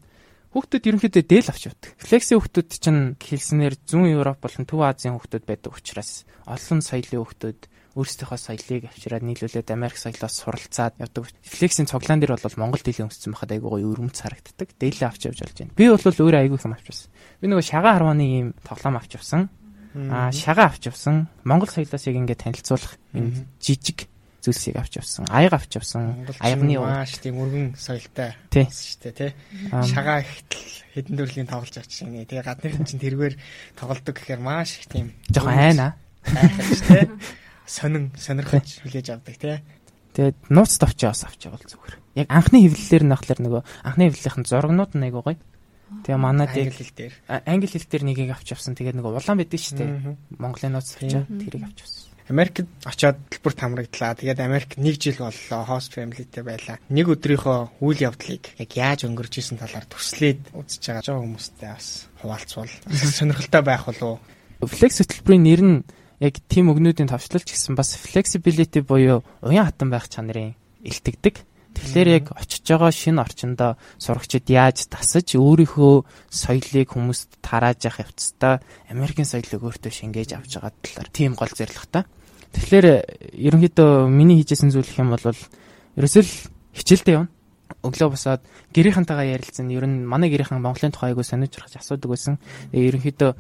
Хүүхдүүд 0.55 0.89
ерөнхийдөө 0.89 1.25
дээл 1.29 1.51
авч 1.51 1.63
явдаг. 1.69 1.91
Флексийн 1.99 2.39
хүүхдүүд 2.41 2.69
чинь 2.73 3.03
хэлснээр 3.21 3.75
зүүн 3.85 4.15
Европ 4.17 4.41
болон 4.41 4.65
Төв 4.65 4.81
Азийн 4.81 5.15
хүүхдүүд 5.19 5.45
байдаг 5.45 5.73
учраас 5.77 6.25
олон 6.49 6.81
соёлын 6.81 7.21
хүүхдүүд 7.21 7.61
өөрсдийнхөө 7.99 8.39
соёлыг 8.39 8.83
авчираад 8.87 9.27
нийлүүлээд 9.27 9.75
Америк 9.75 9.99
соёлоос 9.99 10.35
суралцаад 10.39 10.95
явдаг. 11.03 11.27
Флексийн 11.43 11.91
цоглаан 11.91 12.23
дээр 12.23 12.39
бол 12.39 12.63
Монгол 12.63 12.83
дэлийн 12.83 13.11
өмссөн 13.11 13.35
байхад 13.35 13.59
айгүй 13.59 13.71
гоё 13.75 13.91
өрөмц 13.91 14.23
харагддаг. 14.23 14.71
Дээлээ 14.79 15.09
авч 15.11 15.23
явж 15.27 15.39
болж 15.43 15.57
байна. 15.59 15.75
Би 15.75 15.91
бол 15.91 15.99
өөрөө 15.99 16.41
айгүй 16.47 16.59
юм 16.63 16.75
авч 16.79 16.87
явсан. 16.87 17.11
Би 17.43 17.47
нөгөө 17.51 17.67
шагаа 17.67 17.93
харманы 17.99 18.25
ийм 18.25 18.49
тоглоом 18.63 18.97
авч 19.03 19.19
явсан. 19.19 19.51
Аа 19.99 20.31
шагаа 20.31 20.71
авч 20.71 20.87
явсан. 20.87 21.27
Монгол 21.43 21.69
соёлоос 21.69 22.07
яг 22.07 22.17
ингээд 22.23 22.43
танилцуулах 22.47 22.95
энэ 23.19 23.43
жижиг 23.59 24.07
зүйлсийг 24.43 24.77
авч 24.79 25.03
явсан. 25.03 25.27
Аяг 25.29 25.53
авч 25.53 25.75
явсан. 25.75 26.25
Аягны 26.39 26.79
маш 26.79 27.19
тийм 27.19 27.43
өргөн 27.43 27.75
соёлтой 27.75 28.39
шүү 28.55 29.11
дээ 29.11 29.15
тий. 29.19 29.31
Шагаа 29.71 30.23
ихтэл 30.23 30.87
хэдэн 30.95 31.17
төрлийн 31.19 31.49
тоглож 31.51 31.75
байгаа 31.75 31.91
чинь. 31.91 32.15
Тэгээ 32.23 32.47
гадныхан 32.47 32.87
чинь 32.87 33.03
тэргээр 33.03 33.35
тоглолдог 33.75 34.15
гэхээр 34.15 34.41
маш 34.41 34.79
их 34.79 34.87
тийм 34.87 35.13
жоохон 35.29 35.59
айна. 35.59 35.89
Айхаж 36.25 36.81
тий. 36.87 37.05
Сонин 37.69 38.11
сонирхож 38.17 38.81
хүлээж 38.81 39.07
авдаг 39.13 39.37
тий. 39.37 39.61
Тэгээд 40.17 40.49
нууц 40.49 40.81
товчоо 40.81 41.13
бас 41.13 41.29
авч 41.29 41.45
явал 41.45 41.61
зүгээр. 41.61 41.95
Яг 42.25 42.29
анхны 42.33 42.65
хэвлэлээр 42.65 43.05
нь 43.05 43.13
ахлаар 43.13 43.41
нөгөө 43.45 43.63
анхны 43.85 44.03
хэвлэлийнхэн 44.09 44.49
зургнууд 44.49 44.93
нь 44.97 45.05
айгуу 45.05 45.23
гоё. 45.23 45.39
Тэгээ 46.09 46.17
манад 46.17 46.49
англи 46.57 46.73
хэл 46.73 46.97
дээр 46.97 47.15
англи 47.29 47.69
хэл 47.69 47.89
дээр 47.93 48.05
нэгийг 48.09 48.33
авч 48.33 48.57
явсан. 48.57 48.73
Тэгээд 48.73 48.97
нөгөө 48.97 49.21
улаан 49.21 49.39
байдаг 49.39 49.61
шүү 49.61 49.77
дээ. 49.77 49.93
Монголын 50.41 50.73
нууц 50.73 50.97
товчоо 50.97 51.23
тэрийг 51.29 51.65
авч 51.69 51.79
явсан. 51.85 52.09
Америкт 52.29 52.69
очиод 52.85 53.17
төлбөрт 53.33 53.61
хамрагдлаа. 53.61 54.13
Тэгээд 54.13 54.41
Америк 54.45 54.77
нэг 54.77 55.01
жил 55.01 55.17
боллоо 55.17 55.65
host 55.65 55.97
familyтэй 55.97 56.45
байлаа. 56.45 56.77
Нэг 56.93 57.09
өдрийнхөө 57.09 57.81
үйл 57.81 58.05
явдлыг 58.05 58.53
яг 58.61 58.71
яаж 58.77 59.09
өнгөрч 59.09 59.41
исэн 59.41 59.57
талаар 59.57 59.89
төслээд 59.89 60.53
үзэж 60.53 60.83
байгаа 60.93 61.05
жоо 61.09 61.25
хүмүүстэй 61.25 61.73
бас 61.73 61.89
хуваалцвал 62.21 62.69
сонирхолтой 62.93 63.63
байх 63.65 63.89
болов. 63.89 64.21
Flex 64.61 65.01
хөтөлбөрийн 65.01 65.45
нэр 65.49 65.63
нь 65.65 65.77
яг 66.21 66.35
тийм 66.51 66.71
өгнүүдийн 66.75 67.11
товчлолч 67.11 67.55
гэсэн 67.55 67.79
бас 67.79 67.95
flexibility 67.95 68.83
буюу 68.83 69.23
уян 69.43 69.67
хатан 69.67 69.91
байх 69.91 70.11
чанарын 70.11 70.59
илтгэдэг. 70.83 71.47
Тэгэхээр 71.79 72.09
яг 72.11 72.25
очиж 72.35 72.67
байгаа 72.67 72.91
шинэ 72.91 73.23
орчиндөө 73.23 73.71
сурагчид 74.03 74.51
яаж 74.51 74.91
тасаж 74.91 75.39
өөрийнхөө 75.39 75.95
соёлыг 76.27 76.89
хүмүүст 76.91 77.39
тарааж 77.39 77.87
явах 77.87 78.11
явцдаа 78.11 78.59
Америкийн 78.91 79.29
соёлыг 79.29 79.63
өөртөө 79.63 79.93
шингээж 79.95 80.35
авч 80.35 80.59
байгаа 80.59 80.75
талаар 80.83 81.09
тийм 81.15 81.33
гол 81.39 81.53
зорилготой. 81.55 82.03
Тэгэхээр 82.51 82.87
ерөнхийдөө 83.31 84.11
миний 84.11 84.43
хийжсэн 84.43 84.75
зүйл 84.75 84.91
их 84.91 84.99
юм 84.99 85.15
бол 85.15 85.23
ерөөсөө 85.23 86.23
л 86.27 86.35
хичээлдээ 86.75 87.15
явна. 87.15 87.31
Өглөө 87.85 88.11
босоод 88.11 88.43
гэрийнхэнтэйгээ 88.75 89.35
ярилцсан. 89.39 89.71
Ер 89.71 89.87
нь 89.87 90.03
манай 90.03 90.33
гэрийнхэн 90.33 90.59
Монголын 90.59 90.91
тухай 90.91 91.13
айгуу 91.13 91.23
сонирч 91.23 91.55
гарч 91.61 91.79
асуудаг 91.79 92.11
байсан. 92.11 92.41
Тэгээ 92.73 92.89
ерөнхийдөө 92.91 93.31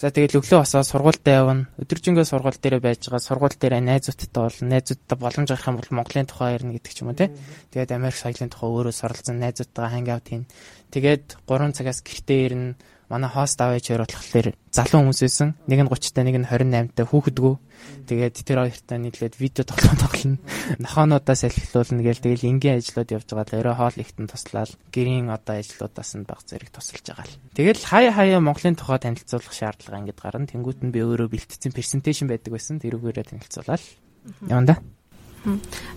За 0.00 0.10
тэгэл 0.10 0.40
өглөө 0.40 0.62
босоод 0.64 0.88
сургуультай 0.88 1.34
явна. 1.38 1.68
Өдөржингөө 1.78 2.26
сургууль 2.26 2.58
дээр 2.58 2.80
байж 2.82 3.06
байгаа. 3.06 3.22
Сургууль 3.22 3.56
дээр 3.58 3.78
найзуудтай 3.80 4.42
бол 4.42 4.58
найзуудтай 4.66 5.16
боломж 5.18 5.48
гарах 5.52 5.68
юм 5.68 5.76
бол 5.78 5.96
Монголын 5.96 6.26
тухай 6.26 6.56
ярина 6.56 6.74
гэдэг 6.74 6.92
ч 6.92 6.98
юм 7.04 7.12
уу 7.12 7.18
тий. 7.18 7.30
Тэгээд 7.70 7.94
Америк 7.94 8.18
соёлын 8.18 8.50
тухай 8.50 8.68
өөрөө 8.72 8.94
суралцсан 8.96 9.36
найзуудтайгаа 9.38 9.92
ханг 9.94 10.08
аут 10.10 10.26
хийн. 10.26 10.44
Тэгээд 10.90 11.24
3 11.46 11.76
цагаас 11.76 12.00
гэртээ 12.02 12.40
ирнэ 12.50 12.74
манай 13.12 13.28
хост 13.28 13.60
аваач 13.60 13.92
хоёр 13.92 14.08
болохоор 14.08 14.56
залуу 14.72 14.98
хүмүүс 15.04 15.20
байсан. 15.20 15.48
Нэг 15.68 15.84
нь 15.84 15.90
30-тай, 15.92 16.24
нэг 16.24 16.36
нь 16.40 16.48
28-тай 16.48 17.04
хүүхэдгүү. 17.04 17.54
Тэгээд 18.08 18.36
тэр 18.40 18.58
хоёртай 18.64 18.98
нийлээд 19.04 19.34
видео 19.36 19.68
тоглоом 19.68 19.98
тоглоно. 20.00 20.40
Нохоонуудаа 20.82 21.36
салхилуулна 21.36 22.00
гээл 22.00 22.24
тэгэл 22.24 22.48
энгийн 22.48 22.80
ажлууд 22.80 23.12
явж 23.12 23.28
байгаа 23.28 23.52
л 23.52 23.60
орой 23.60 23.76
хоол 23.76 23.96
ихтэн 24.00 24.32
туслаад 24.32 24.72
гэрийн 24.88 25.28
одоо 25.28 25.60
ажлуудаас 25.60 26.10
нь 26.16 26.24
баг 26.24 26.40
зэрэг 26.48 26.72
тусалж 26.72 27.04
байгаа 27.04 27.28
л. 27.28 27.36
Тэгэл 27.52 27.84
хаяа 27.84 28.12
хаяа 28.16 28.40
Монголын 28.40 28.80
тухай 28.80 28.96
танилцуулах 28.96 29.52
шаардлага 29.52 30.00
ингээд 30.08 30.22
гарна. 30.22 30.48
Тэнгүүт 30.48 30.80
нь 30.80 30.94
би 30.94 31.04
өөрөө 31.04 31.28
бэлтгэсэн 31.28 31.76
презентацийн 31.76 32.32
байдаг 32.32 32.56
байсан. 32.56 32.80
Тэрүүгээрээ 32.80 33.28
танилцуулаад 33.28 33.82
явна 34.48 34.66
да. 34.72 34.76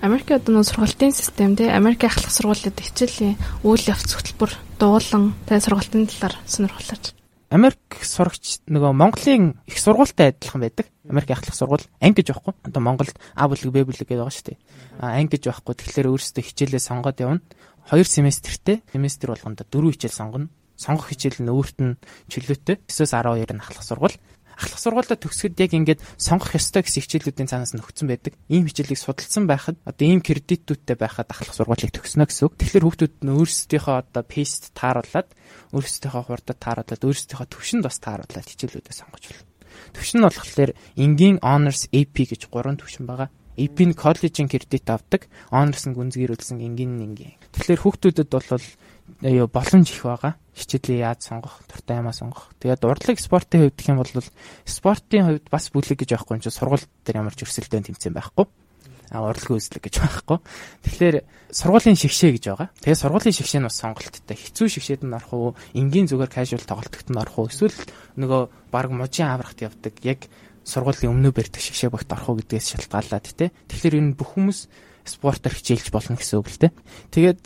Америкт 0.02 0.32
одоо 0.34 0.58
нөө 0.58 0.66
сургалтын 0.66 1.14
систем 1.14 1.54
тий 1.54 1.70
Америкийн 1.70 2.10
ахлах 2.10 2.34
сургуулиуд 2.34 2.82
хичээлийн 2.82 3.38
үйл 3.62 3.86
явц 3.86 4.18
хөтөлбөр 4.18 4.52
дуулан 4.82 5.38
тий 5.46 5.60
сургалтын 5.62 6.10
талаар 6.10 6.36
сонирхолтой. 6.50 7.14
Америк 7.54 8.02
сурагч 8.02 8.66
нөгөө 8.66 8.92
Монголын 8.98 9.54
их 9.70 9.78
сургуультай 9.78 10.34
адилхан 10.34 10.66
байдаг. 10.66 10.90
Америк 11.08 11.30
ахлах 11.30 11.54
сургууль 11.54 11.86
анги 12.02 12.26
гэж 12.26 12.34
байхгүй. 12.34 12.54
Одоо 12.66 12.82
Монголд 12.82 13.16
А 13.38 13.46
бүлэг 13.46 13.70
Б 13.70 13.86
бүлэг 13.86 14.10
гэдэг 14.10 14.18
байгаа 14.18 14.34
шүү 14.34 14.48
дээ. 14.50 14.58
А 14.98 15.14
анги 15.14 15.38
гэж 15.38 15.54
байхгүй. 15.54 15.74
Тэгэхээр 15.78 16.10
өөрөөсөө 16.10 16.42
хичээлээ 16.42 16.82
сонгоод 16.82 17.22
явна. 17.22 17.46
Хоёр 17.86 18.08
семестртэй. 18.10 18.82
Семестр 18.90 19.30
болгонд 19.30 19.62
дөрвөн 19.62 19.94
хичээл 19.94 20.20
сонгоно. 20.20 20.50
Сонгох 20.74 21.14
хичээл 21.14 21.46
нь 21.46 21.54
өөрт 21.54 21.78
нь 21.86 22.02
чөлөөтэй. 22.34 22.82
9-12 22.90 23.54
нь 23.54 23.62
ахлах 23.62 23.86
сургууль 23.86 24.18
ахлах 24.56 24.80
сургуультай 24.80 25.20
төгсгöd 25.20 25.60
яг 25.60 25.72
ингээд 25.76 26.02
сонгох 26.16 26.56
ёстой 26.56 26.84
гэсэн 26.84 27.04
хичээлүүдийн 27.04 27.50
цаанаас 27.52 27.74
нөхцөн 27.76 28.08
байдаг. 28.08 28.34
Ийм 28.50 28.68
хичээлийг 28.68 29.00
судалсан 29.00 29.46
байхад 29.46 29.78
одоо 29.84 30.06
ийм 30.08 30.24
кредитүүдтэй 30.24 30.96
байхад 30.96 31.30
ахлах 31.30 31.56
сургуулийг 31.56 31.92
төгснө 31.92 32.28
гэсэн 32.28 32.48
үг. 32.50 32.58
Тэгэхээр 32.60 32.86
хүүхдүүд 32.88 33.16
нь 33.24 33.36
өөрсдийнхөө 33.36 33.96
одоо 34.02 34.24
пейст 34.24 34.72
тааруулаад 34.74 35.30
өөрсдийнхөө 35.76 36.24
хурдад 36.26 36.58
тааруулаад 36.60 37.04
өөрсдийнхөө 37.04 37.48
төвшөнд 37.52 37.84
бас 37.84 37.98
тааруулаад 38.00 38.48
хичээлүүдээ 38.48 38.96
сонгож 38.96 39.24
болно. 39.28 39.54
Төвшин 39.92 40.20
нь 40.24 40.28
болохоор 40.28 40.72
энгийн 40.96 41.38
honors 41.44 41.92
AP 41.92 42.16
гэж 42.32 42.48
гурван 42.48 42.80
төвшин 42.80 43.06
байгаа. 43.08 43.30
AP 43.56 43.78
нь 43.88 43.96
коллежийн 43.96 44.52
кредит 44.52 44.88
авдаг, 44.92 45.28
honors 45.52 45.88
нь 45.88 45.96
гүнзгийрүүлсэн 45.96 46.60
энгийн 46.60 47.00
энгийн. 47.00 47.40
Тэгэхээр 47.56 47.84
хүүхдүүдэд 47.84 48.30
бол 48.32 48.50
юу 49.22 49.48
боломж 49.48 49.90
их 49.92 50.04
байгаа. 50.04 50.36
Хичээлээ 50.56 51.04
яаж 51.04 51.22
сонгох, 51.28 51.60
дуртай 51.68 52.00
юмаа 52.00 52.14
сонгох. 52.16 52.50
Тэгээд 52.60 52.86
урдлаг 52.86 53.20
спортын 53.20 53.68
хувьд 53.68 53.76
гэх 53.76 53.90
юм 53.92 54.00
бол 54.00 54.12
спортын 54.66 55.24
хувьд 55.26 55.46
бас 55.52 55.70
бүлэг 55.70 56.00
гэж 56.00 56.10
байхгүй 56.16 56.36
юм 56.40 56.44
чи 56.44 56.50
сургууль 56.50 56.86
дээр 57.04 57.20
ямар 57.22 57.36
ч 57.36 57.44
өрсөлдөөн 57.44 57.92
тэмцээн 57.92 58.16
байхгүй. 58.16 58.46
А 59.14 59.22
урлагийн 59.22 59.60
үзлэг 59.62 59.84
гэж 59.86 59.96
байхгүй. 60.02 60.38
Тэгэхээр 60.88 61.18
сургуулийн 61.54 62.00
шигшээ 62.00 62.32
гэж 62.40 62.44
байгаа. 62.50 62.70
Тэгээд 62.82 63.02
сургуулийн 63.04 63.36
шигшээ 63.38 63.60
нь 63.62 63.68
бас 63.70 63.78
сонголттой. 63.78 64.38
Хэцүү 64.40 64.68
шигшээд 64.72 65.02
нь 65.06 65.14
орох 65.14 65.32
уу, 65.36 65.52
энгийн 65.78 66.10
зүгээр 66.10 66.32
casual 66.34 66.66
тоглолтогт 66.66 67.10
нь 67.14 67.22
орох 67.22 67.36
уу, 67.38 67.52
эсвэл 67.52 67.78
нөгөө 68.18 68.42
баг 68.74 68.90
мужийн 68.90 69.30
аврахт 69.30 69.62
явдаг 69.62 69.94
яг 70.02 70.26
сургуулийн 70.66 71.14
өмнөө 71.14 71.32
барьдаг 71.38 71.62
шигшээ 71.62 71.94
багт 71.94 72.10
орох 72.10 72.34
уу 72.34 72.40
гэдгээс 72.42 72.74
шалтгаалаад 72.74 73.26
тий. 73.30 73.54
Тэгэхээр 73.70 74.00
энэ 74.02 74.18
бүх 74.18 74.34
хүмүүс 74.34 74.60
спортоор 75.06 75.54
хичээлж 75.54 75.94
болно 75.94 76.18
гэсэн 76.18 76.42
үг 76.42 76.50
л 76.50 76.60
дээ. 76.66 76.74
Тэгээд 77.14 77.42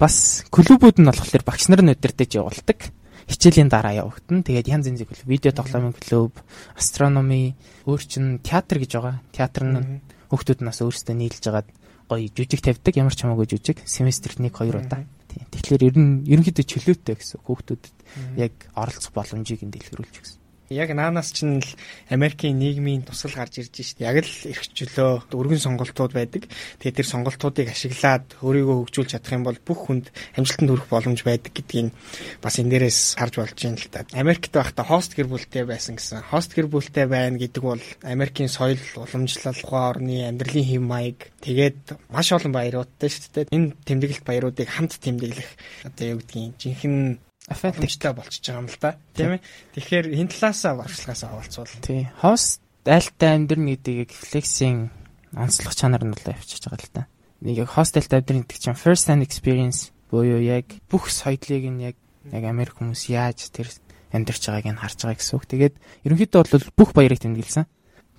бас 0.00 0.48
клубүүд 0.48 0.96
нь 1.04 1.08
болохоор 1.12 1.44
багш 1.44 1.68
нар 1.68 1.84
нь 1.84 1.92
өдөртөж 1.92 2.40
явуулдаг. 2.40 2.88
Хичээлийн 3.28 3.68
дараа 3.68 4.00
явагдана. 4.00 4.42
Тэгээд 4.42 4.72
янз 4.72 4.88
янзын 4.88 5.06
клуб, 5.06 5.28
видео 5.28 5.52
тоглоомын 5.52 5.92
клуб, 5.92 6.34
астрономи, 6.74 7.54
өөр 7.84 8.02
чин 8.08 8.40
театр 8.40 8.80
гэж 8.80 8.96
байгаа. 8.96 9.20
Театр 9.30 9.62
нь 9.68 10.00
хүүхдүүд 10.32 10.64
нас 10.64 10.80
өөрсдөө 10.80 11.14
нийлж 11.14 11.44
агаад 11.44 11.68
гоё 12.08 12.26
жүжиг 12.32 12.64
тавьдаг. 12.64 12.96
Ямар 12.96 13.14
ч 13.14 13.22
хамаагүй 13.22 13.46
жүжиг. 13.52 13.84
Семестрт 13.84 14.40
1 14.40 14.50
2 14.50 14.72
удаа. 14.72 15.04
Тийм. 15.30 15.46
Тэгэхээр 15.52 15.82
ер 15.84 15.96
нь 16.00 16.26
ерөнхийдөө 16.26 16.64
чөлөөтэй 16.64 17.14
гэсэн 17.20 17.38
хүүхдүүдэд 17.46 17.96
яг 18.40 18.54
оролцох 18.74 19.14
боломжийг 19.14 19.62
нь 19.62 19.70
дэлгэрүүлж 19.70 20.16
гэсэн 20.18 20.39
яг 20.70 20.94
наанаас 20.94 21.34
ч 21.34 21.42
нь 21.42 21.58
л 21.58 21.66
Америкийн 22.14 22.54
нийгмийн 22.54 23.02
тусал 23.02 23.34
гарч 23.34 23.58
ирж 23.58 23.74
шít. 23.74 23.98
Яг 23.98 24.22
л 24.22 24.30
эрх 24.46 24.70
чөлөө 24.70 25.34
өргөн 25.34 25.58
сонголтууд 25.58 26.14
байдаг. 26.14 26.46
Тэгээд 26.78 27.02
тэр 27.02 27.08
сонголтуудыг 27.10 27.74
ашиглаад 27.74 28.38
өөрийгөө 28.38 28.86
хөгжүүлж 28.86 29.10
чадах 29.18 29.34
юм 29.34 29.42
бол 29.42 29.58
бүх 29.58 29.90
хүнд 29.90 30.14
амжилтанд 30.38 30.70
хүрэх 30.70 30.86
боломж 30.86 31.20
байдаг 31.26 31.50
гэдгийг 31.50 31.90
бас 32.38 32.62
энэ 32.62 32.70
дээрээс 32.70 33.18
харж 33.18 33.34
болж 33.42 33.58
байна 33.58 33.82
л 33.82 33.90
та. 33.90 34.06
Америкт 34.14 34.54
байхдаа 34.54 34.86
хост 34.86 35.18
гэр 35.18 35.26
бүлтэй 35.26 35.66
байсан 35.66 35.98
гэсэн. 35.98 36.22
Хост 36.30 36.54
гэр 36.54 36.70
бүлтэй 36.70 37.06
байна 37.10 37.34
гэдэг 37.34 37.62
бол 37.66 37.82
Америкийн 38.06 38.46
соёл, 38.46 38.78
уламжлал, 38.94 39.58
ухаан 39.66 40.06
орны 40.06 40.22
амьдралын 40.22 40.70
хэм 40.70 40.84
маяг 40.86 41.34
тэгээд 41.42 41.98
маш 42.14 42.30
олон 42.30 42.54
баяруудтай 42.54 43.10
дээ. 43.10 43.50
Энэ 43.50 43.74
тэмдэглэлт 43.82 44.22
баяруудыг 44.22 44.70
хамт 44.70 45.02
тэмдэглэх 45.02 45.50
одоо 45.82 46.06
юу 46.14 46.22
гэдгийг 46.22 46.54
жинхэнэ 46.62 47.29
аффекттай 47.50 48.14
болчихж 48.14 48.46
байгаа 48.46 48.62
юм 48.62 48.70
л 48.70 48.78
да. 48.78 48.90
Тийм 49.12 49.34
ээ. 49.34 49.44
Тэгэхээр 49.74 50.06
энэ 50.14 50.30
талаасаа 50.30 50.72
баршлагаас 50.78 51.22
авалцвал. 51.26 51.74
Тий. 51.82 52.06
Хост 52.22 52.62
айлтай 52.86 53.30
амьдрын 53.34 53.66
гэдгийг 53.74 54.10
флексийн 54.14 54.94
онцлог 55.34 55.74
чанар 55.74 56.06
нь 56.06 56.14
бол 56.14 56.30
явчихж 56.30 56.62
байгаа 56.70 56.86
л 56.86 56.94
да. 56.94 57.02
Нэг 57.42 57.66
яг 57.66 57.70
хостелтай 57.74 58.22
амьдрын 58.22 58.46
гэдэг 58.46 58.58
чинь 58.62 58.78
first 58.78 59.10
hand 59.10 59.26
experience 59.26 59.90
буюу 60.10 60.38
яг 60.38 60.66
бүх 60.86 61.10
соёлыг 61.10 61.64
нь 61.66 61.82
яг 61.90 61.96
яг 62.30 62.44
Америк 62.46 62.78
хүмүүс 62.78 63.10
яаж 63.10 63.50
тэр 63.50 63.70
амьдарч 64.12 64.42
байгааг 64.50 64.74
нь 64.74 64.80
харж 64.82 64.98
байгаа 65.06 65.18
гэсэн 65.18 65.36
үг. 65.38 65.46
Тэгээд 65.46 65.74
ерөнхийдөө 66.06 66.42
бол 66.50 66.66
бүх 66.74 66.90
баярыг 66.94 67.22
тэмдэглэсэн. 67.22 67.66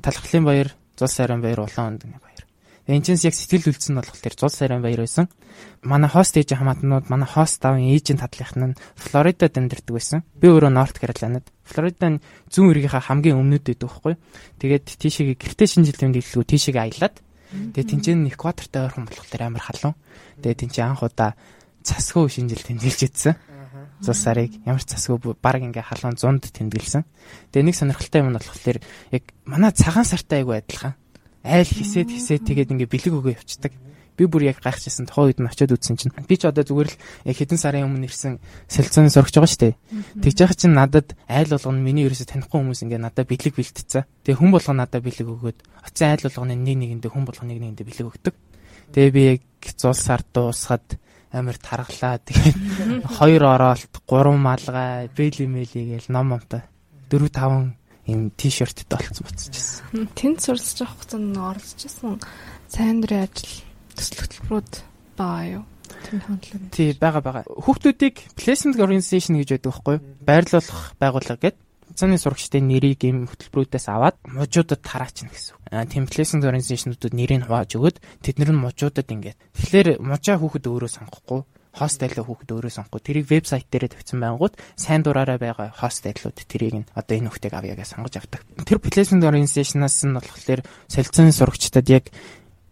Талхлын 0.01 0.45
баяр, 0.47 0.69
зул 0.95 1.11
сайран 1.11 1.43
баяр, 1.43 1.67
улаан 1.67 1.99
өндөгний 1.99 2.19
баяр. 2.19 2.30
Энэчнээс 2.91 3.23
яг 3.23 3.35
сэтгэл 3.39 3.71
үлдсэн 3.71 3.95
нь 3.95 3.99
болохоор 4.03 4.35
зул 4.35 4.51
сайран 4.51 4.83
баяр 4.83 5.07
байсан. 5.07 5.31
Манай 5.79 6.11
хост 6.11 6.35
ээж 6.35 6.59
хамаатнууд 6.59 7.07
манай 7.07 7.29
хост 7.29 7.63
аав 7.63 7.79
ээжийн 7.79 8.19
татлынхан 8.19 8.75
нь 8.75 8.79
Флоридад 8.99 9.55
амьдардаг 9.55 9.95
байсан. 9.95 10.27
Би 10.35 10.51
өөрөө 10.51 10.75
Норт 10.75 10.99
Каролинад. 10.99 11.47
Флоридын 11.63 12.19
зүүн 12.51 12.75
эргийнхаа 12.75 12.99
хамгийн 13.07 13.39
өмнөд 13.39 13.63
байдаг 13.63 13.87
байхгүй. 13.87 14.13
Тэгээд 14.59 14.85
тийшээ 14.91 15.39
гэртээ 15.39 15.67
шинжил 15.71 15.95
тэмдэглэлгүй 16.03 16.43
тийшээ 16.51 16.75
аялаад 16.75 17.15
тэгээд 17.71 17.91
тэнцэн 17.95 18.27
экватортой 18.27 18.81
ойрхон 18.83 19.07
болохоор 19.07 19.41
амар 19.47 19.63
халуун. 19.63 19.95
Тэгээд 20.43 20.59
тэнцэн 20.67 20.91
анх 20.91 21.07
удаа 21.07 21.39
цасгүй 21.87 22.27
шинжил 22.27 22.59
тэмдэглэж 22.59 22.99
идсэн. 23.07 23.39
Зул 24.03 24.19
сарыг 24.19 24.51
ямар 24.67 24.83
ч 24.83 24.99
засгүй 24.99 25.31
баг 25.39 25.63
ингээ 25.63 25.87
халуун 25.87 26.19
зунд 26.19 26.43
тэмдэглэсэн. 26.51 27.07
Тэгээ 27.55 27.65
нэг 27.71 27.75
сонирхолтой 27.79 28.19
юм 28.19 28.35
нь 28.35 28.39
болохоор 28.41 28.77
яг 29.15 29.23
манай 29.47 29.71
цагаан 29.71 30.03
сартай 30.03 30.43
айгу 30.43 30.59
адилхан 30.59 30.99
айл 31.43 31.69
хисээд 31.69 32.09
хисээд 32.09 32.43
тэгээд 32.45 32.71
ингээ 32.77 32.89
бэлэг 32.89 33.13
өгөө 33.17 33.33
явцдаг. 33.37 33.73
Би 34.19 34.27
бүр 34.27 34.51
яг 34.51 34.61
гайхчихсан. 34.61 35.07
Тухайн 35.09 35.33
үед 35.33 35.39
нь 35.41 35.49
очиод 35.49 35.73
үзсэн 35.73 35.97
чинь 35.97 36.13
би 36.13 36.35
ч 36.37 36.45
одоо 36.45 36.61
зүгээр 36.61 36.89
л 36.93 37.33
хэдэн 37.33 37.57
сарын 37.57 37.87
өмнө 37.89 38.05
ирсэн 38.05 38.37
солилцооны 38.69 39.09
сурагч 39.09 39.33
байгаа 39.39 39.49
шүү 39.49 39.61
дээ. 39.65 39.75
Тэгж 40.21 40.37
яхад 40.45 40.59
чинь 40.61 40.75
надад 40.77 41.17
айл 41.25 41.49
болгоно 41.49 41.81
миний 41.81 42.05
ерөөсө 42.05 42.29
танихгүй 42.29 42.59
хүмүүс 42.61 42.83
ингээ 42.85 43.01
надад 43.01 43.25
бэлэг 43.25 43.55
бэлтцсэн. 43.55 44.05
Тэгээ 44.27 44.37
хүн 44.37 44.51
болгоно 44.51 44.85
надад 44.85 45.01
бэлэг 45.01 45.25
өгөөд 45.25 45.57
оцсон 45.89 46.07
айл 46.11 46.25
болгоно 46.27 46.53
нэг 46.53 46.77
нэгэндээ 46.77 47.09
хүн 47.09 47.25
болгоно 47.25 47.49
нэг 47.49 47.59
нэгэндээ 47.63 47.87
бэлэг 47.87 48.07
өгдөг. 48.11 48.35
Тэгээ 48.93 49.15
би 49.15 49.21
яг 49.39 49.41
зул 49.79 49.97
сар 49.97 50.21
дуусгаад 50.27 50.99
амар 51.31 51.57
таргалаа. 51.57 52.19
Тэгээд 52.19 52.57
хоёр 53.17 53.43
оролт, 53.47 53.93
гурван 54.05 54.43
малгай, 54.43 55.07
бэли 55.15 55.47
мели 55.47 55.95
гээл 55.95 56.11
ном 56.11 56.35
момтой 56.35 56.67
4 57.09 57.31
5 57.31 57.80
ийм 58.11 58.21
тишерттэй 58.35 58.85
болцсон 58.91 59.23
буцчихсан. 59.23 60.11
Тэнд 60.13 60.39
сурч 60.43 60.83
байгаа 60.83 60.91
хугацаанд 60.91 61.37
оролцчихсан 61.39 62.19
сайн 62.67 62.99
дурын 62.99 63.25
ажил 63.25 63.55
төсөл 63.95 64.19
хөтөлбөрүүд 64.27 64.73
байгаа 65.15 65.45
юу? 65.55 65.65
Тий, 66.71 66.95
байгаа 66.95 67.21
байгаа. 67.23 67.43
Хүүхдүүдийг 67.47 68.15
placement 68.35 68.79
organization 68.79 69.39
гэж 69.39 69.49
байдаг 69.55 69.71
байхгүй 69.71 69.95
юу? 69.99 70.05
Байрлуулах 70.23 70.81
байгууллага 70.99 71.39
гэдэг 71.39 71.59
цааны 71.95 72.17
сурагчдын 72.17 72.67
нэрийг 72.67 73.03
ийм 73.03 73.27
хөтөлбөрүүдээс 73.27 73.87
аваад 73.91 74.15
мужуудад 74.23 74.79
тараачна 74.79 75.29
гэсэн 75.29 75.55
үг. 75.55 75.61
Аа 75.71 75.85
template 75.85 76.39
organization-уудад 76.39 77.13
нэрийг 77.13 77.43
хувааж 77.47 77.71
өгöd 77.75 77.97
тэд 78.23 78.39
нар 78.39 78.51
нь 78.55 78.63
мужуудад 78.63 79.11
ингээд. 79.11 79.39
Тэгэхээр 79.55 79.87
мужаа 79.99 80.39
хүүхэд 80.39 80.65
өөрөө 80.71 80.91
сонгохгүй 80.91 81.41
хост 81.71 82.03
айлаа 82.03 82.25
хүүхэд 82.27 82.51
өөрөө 82.51 82.71
сонгохгүй. 82.71 83.01
Тэрийг 83.01 83.27
вебсайт 83.31 83.67
дээрээ 83.71 83.95
тавьсан 83.95 84.19
байнгут 84.19 84.59
сайн 84.75 85.01
дураараа 85.03 85.39
байгаа 85.39 85.71
хост 85.71 86.03
айлууд 86.03 86.35
тэрийг 86.35 86.75
нь 86.83 86.89
одоо 86.91 87.15
энэ 87.15 87.31
хүүхдийг 87.31 87.53
авъя 87.55 87.75
гэж 87.79 87.87
сонгож 87.95 88.15
авдаг. 88.19 88.41
Тэр 88.67 88.79
placement 88.83 89.23
orientation-аас 89.23 90.03
нь 90.03 90.15
болохоор 90.15 90.61
солилцооны 90.91 91.31
сурагчдад 91.31 91.87
яг 91.87 92.11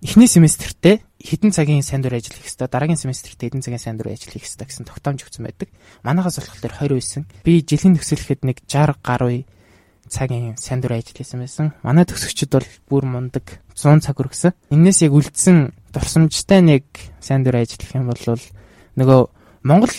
эхний 0.03 0.27
семестртээ 0.27 1.03
хэдэн 1.19 1.51
цагийн 1.51 1.83
сайн 1.83 2.03
дур 2.03 2.15
ажил 2.15 2.35
хийх 2.35 2.47
ёстой, 2.47 2.71
дараагийн 2.71 2.99
семестрт 2.99 3.35
хэдэн 3.35 3.63
цагийн 3.63 3.83
сайн 3.83 3.97
дур 3.99 4.07
ажил 4.07 4.31
хийх 4.31 4.47
ёстой 4.47 4.67
гэсэн 4.67 4.87
тогтоомж 4.87 5.27
өгсөн 5.27 5.43
байдаг. 5.43 5.67
Манайхаас 6.03 6.39
болохоор 6.39 6.71
20 6.71 6.95
байсан. 6.95 7.23
Би 7.43 7.59
жилийн 7.59 7.99
төгсөлөхэд 7.99 8.47
нэг 8.47 8.63
60 8.67 9.03
гаруй 9.03 9.43
цагийн 10.07 10.55
сайн 10.55 10.79
дур 10.79 10.95
ажил 10.95 11.19
хийсэн 11.19 11.43
байсан. 11.43 11.75
Манай 11.83 12.07
төгсөгчд 12.07 12.47
бол 12.47 12.67
бүр 12.87 13.03
мундаг 13.11 13.59
100 13.75 13.99
цаг 13.99 14.15
өргөсөн. 14.23 14.55
Энээс 14.71 15.03
яг 15.03 15.13
үлдсэн 15.13 15.75
дурсамжтай 15.91 16.63
нэг 16.63 16.87
сайн 17.19 17.43
дур 17.43 17.59
ажил 17.59 17.77
гэх 17.77 17.99
юм 17.99 18.07
бол 18.07 18.39
нөгөө 18.99 19.21
Монголд 19.63 19.95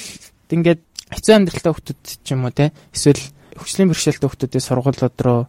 ингээд 0.52 0.80
хэцүү 1.08 1.34
амьдралтай 1.34 1.72
хүмүүс 1.72 1.98
ч 2.04 2.26
юм 2.30 2.44
уу 2.44 2.54
те 2.54 2.70
эсвэл 2.92 3.20
хөгжлийн 3.56 3.90
бэрхшээлтэй 3.90 4.28
хүмүүсийн 4.28 4.62
сургуулиуд 4.62 5.18
руу 5.24 5.40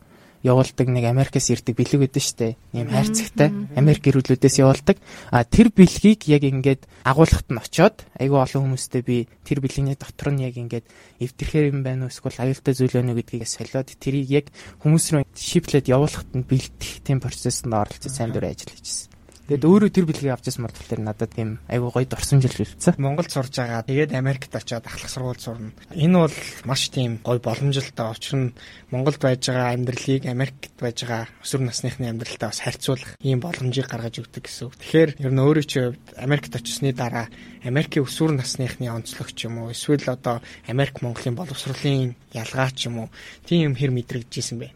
явуулдаг 0.41 0.89
нэг 0.89 1.05
Америкээс 1.05 1.53
ирдэг 1.53 1.77
бэлэг 1.77 2.10
өгдөн 2.10 2.25
штэ. 2.25 2.58
Ийм 2.74 2.89
хайрцагтай 2.89 3.53
Америк 3.77 4.01
гэрүүлүүдээс 4.01 4.58
явуулдаг. 4.58 4.98
А 5.29 5.46
тэр 5.46 5.70
бэлгийг 5.70 6.25
яг 6.25 6.41
ингээд 6.41 6.89
агуулгад 7.05 7.48
нь 7.53 7.62
очоод 7.62 8.01
айгүй 8.17 8.39
олон 8.41 8.74
хүмүүстэй 8.74 9.01
би 9.05 9.29
тэр 9.46 9.62
бэлгийн 9.62 9.93
дотор 9.93 10.34
нь 10.34 10.41
яг 10.41 10.58
ингээд 10.58 10.86
эвдэрхээр 11.22 11.70
юм 11.70 11.86
байна 11.86 12.10
уу 12.10 12.13
эсвэл 12.13 12.41
аюултай 12.41 12.74
зүйл 12.74 12.98
байна 12.98 13.13
уу 13.13 13.22
гэдгийг 13.22 13.46
солиод 13.46 13.89
тэрийг 14.01 14.27
яг 14.34 14.46
хүмүүс 14.81 15.05
рүү 15.13 15.29
шиплээд 15.38 15.93
явуулахад 15.93 16.34
нь 16.34 16.48
бэлдэх 16.50 17.05
тийм 17.05 17.22
процессд 17.22 17.70
оролцож 17.70 18.10
сайн 18.10 18.34
дурын 18.34 18.58
ажил 18.58 18.74
хийжсэн. 18.74 19.11
Тэгэд 19.50 19.65
өөрөө 19.65 19.89
тэр 19.89 20.05
бэлгийг 20.05 20.31
авч 20.38 20.53
ирсэн 20.53 20.63
мөрдөл 20.63 20.86
тэр 20.86 21.01
надад 21.01 21.33
тийм 21.33 21.57
айгүй 21.65 21.89
гоё 21.91 22.05
дурсамжил 22.05 22.53
хэлсэн. 22.53 22.95
Монголд 23.01 23.33
сурж 23.33 23.51
байгаа. 23.57 23.81
Тэгээд 23.83 24.13
Америкт 24.13 24.53
очиод 24.53 24.86
ахлах 24.86 25.10
сургууль 25.10 25.41
сурна. 25.41 25.74
Энэ 25.91 26.17
бол 26.29 26.36
маш 26.63 26.88
тийм 26.93 27.19
гоё 27.25 27.41
боломжтой. 27.41 28.13
Учир 28.13 28.36
нь 28.38 28.53
Монголд 28.93 29.19
байж 29.19 29.41
байгаа 29.50 29.74
амьдралыг 29.74 30.24
Америкт 30.29 30.71
байж 30.77 30.98
байгаа 31.03 31.27
өсвөр 31.41 31.62
насныхны 31.67 32.05
амьдралтай 32.07 32.48
бас 32.53 32.62
харьцуулах 32.62 33.17
ийм 33.19 33.41
боломжийг 33.41 33.89
гаргаж 33.89 34.21
өгдөг 34.21 34.45
гэсэн 34.45 34.65
үг. 34.69 34.77
Тэгэхээр 34.77 35.12
ер 35.19 35.33
нь 35.33 35.41
өөрөө 35.41 35.65
чи 35.65 35.79
Америкт 36.15 36.53
очисны 36.55 36.93
дараа 36.93 37.27
Америкийн 37.65 38.05
өсвөр 38.05 38.38
насныхны 38.38 38.88
онцлог 38.93 39.33
ч 39.33 39.50
юм 39.50 39.65
уу 39.65 39.74
эсвэл 39.74 40.05
одоо 40.05 40.39
Америк 40.69 41.01
Монголын 41.01 41.36
боловсролын 41.36 42.15
ялгаа 42.31 42.69
ч 42.71 42.88
юм 42.88 43.03
уу 43.03 43.07
тийм 43.43 43.74
юм 43.74 43.75
хэр 43.75 43.91
мэдрэгдэжсэн 43.91 44.57
бэ? 44.62 44.67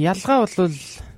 Ялгаа 0.00 0.48
бол 0.48 0.72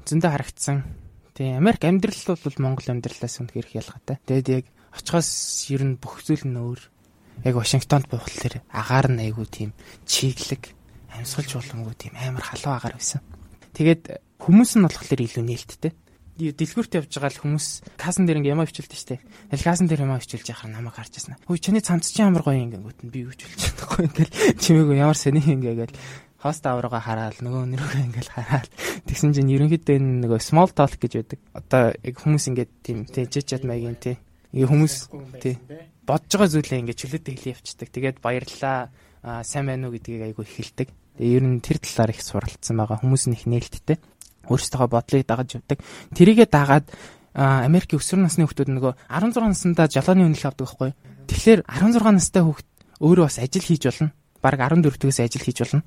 зөндөө 0.05 0.31
харагдсан 0.31 1.06
Тийм 1.37 1.61
Америк 1.61 1.85
амьдрал 1.85 2.17
бол 2.41 2.57
Монгол 2.57 2.89
амьдралаас 2.89 3.37
үнэхээр 3.45 3.69
их 3.69 3.77
ялгаатай. 3.77 4.17
Тэгээд 4.25 4.49
яг 4.49 4.67
очихоос 4.97 5.69
ер 5.69 5.85
нь 5.85 6.01
бүх 6.01 6.25
зүйл 6.25 6.49
нь 6.49 6.57
өөр. 6.57 6.81
Яг 7.45 7.55
Вашингтонд 7.61 8.09
буухлаар 8.09 8.65
агаар 8.73 9.13
нь 9.13 9.21
айгүй 9.21 9.45
тийм 9.45 9.71
чиглэг 10.09 10.73
амьсгалж 11.13 11.61
боломгүй 11.61 11.93
тийм 12.01 12.17
амар 12.17 12.41
халуун 12.41 12.77
агаар 12.81 12.97
байсан. 12.97 13.21
Тэгээд 13.77 14.17
хүмүүс 14.41 14.81
нь 14.81 14.85
болохоор 14.89 15.21
илүү 15.21 15.45
нээлттэй. 15.45 15.93
Дэлгүүрт 16.37 16.97
явж 17.05 17.13
байгаа 17.17 17.33
л 17.33 17.43
хүмүүс 17.45 17.67
касан 18.01 18.25
дээр 18.25 18.41
ингээм 18.41 18.61
ямаа 18.61 18.69
хвчилдэж 18.69 18.97
штэ. 18.97 19.25
Тэгэл 19.53 19.69
касан 19.69 19.89
дээр 19.89 20.05
ямаа 20.05 20.21
хвчилж 20.21 20.45
яхаар 20.53 20.73
намайг 20.73 20.97
харж 20.97 21.17
яснаа. 21.17 21.41
Хөөе 21.49 21.61
чиний 21.65 21.81
цамц 21.81 22.13
чинь 22.13 22.29
ямар 22.29 22.45
гоё 22.45 22.61
ингэнгүүт 22.61 23.09
нь 23.09 23.13
би 23.13 23.25
юу 23.25 23.33
хвчилж 23.33 23.57
чадахгүй 23.57 24.05
ингээл 24.05 24.37
чимээгүй 24.61 24.97
ямар 25.01 25.17
сони 25.17 25.41
ингээгээл 25.41 25.97
хост 26.47 26.65
аврага 26.71 27.03
хараад 27.03 27.43
нөгөө 27.43 27.63
нэрүүгээ 27.75 28.07
ингээл 28.07 28.31
хараад 28.31 28.71
тэгсэн 29.11 29.35
чинь 29.35 29.51
ерөнхийдөө 29.51 29.99
нөгөө 29.99 30.39
small 30.39 30.71
talk 30.71 30.95
гэж 31.03 31.13
байдаг. 31.19 31.41
Одоо 31.53 31.83
яг 31.91 32.17
хүмүүс 32.23 32.45
ингээд 32.55 32.71
тийм 32.87 32.99
тэжээчэд 33.11 33.67
маягийн 33.67 33.99
тий. 33.99 34.17
Ингээ 34.55 34.71
хүмүүс 34.71 34.95
тий 35.43 35.59
бодож 36.07 36.31
байгаа 36.39 36.55
зүйлээ 36.55 36.81
ингээд 36.87 37.01
чөлөөтэй 37.03 37.35
хэлээ 37.35 37.55
явцдаг. 37.59 37.89
Тэгээд 37.91 38.17
баярлаа 38.23 38.95
сайн 39.43 39.67
байна 39.67 39.91
уу 39.91 39.95
гэдгийг 39.99 40.31
айгүй 40.31 40.47
эхэлдэг. 40.47 40.89
Тэгээ 41.19 41.35
ер 41.35 41.45
нь 41.45 41.59
тэр 41.59 41.83
талаар 41.83 42.15
их 42.15 42.23
суралцсан 42.23 42.79
байгаа. 42.79 43.03
Хүмүүс 43.03 43.27
нь 43.27 43.35
их 43.35 43.45
нээлттэй. 43.51 43.99
Өөрсдөө 44.47 44.87
бодлыг 44.87 45.27
дагаж 45.27 45.59
явдаг. 45.59 45.83
Тэрийгэ 46.15 46.47
дагаад 46.47 46.87
Америкийн 47.35 47.99
өсвөр 47.99 48.23
насны 48.23 48.47
хүмүүс 48.47 48.71
нөгөө 48.71 48.93
16 49.11 49.51
наснда 49.51 49.91
жалааны 49.91 50.31
үнэлгээ 50.31 50.47
авдаг 50.47 50.67
байхгүй. 50.71 50.91
Тэгэхээр 51.27 51.61
16 51.67 52.15
настай 52.15 52.43
хүүхд 52.47 52.67
өөрөө 53.03 53.25
бас 53.27 53.43
ажил 53.43 53.67
хийж 53.67 53.83
болно. 53.91 54.15
Бараг 54.41 54.61
14 54.63 54.87
дэх 54.87 55.21
ажил 55.27 55.43
хийж 55.43 55.59
болно 55.67 55.83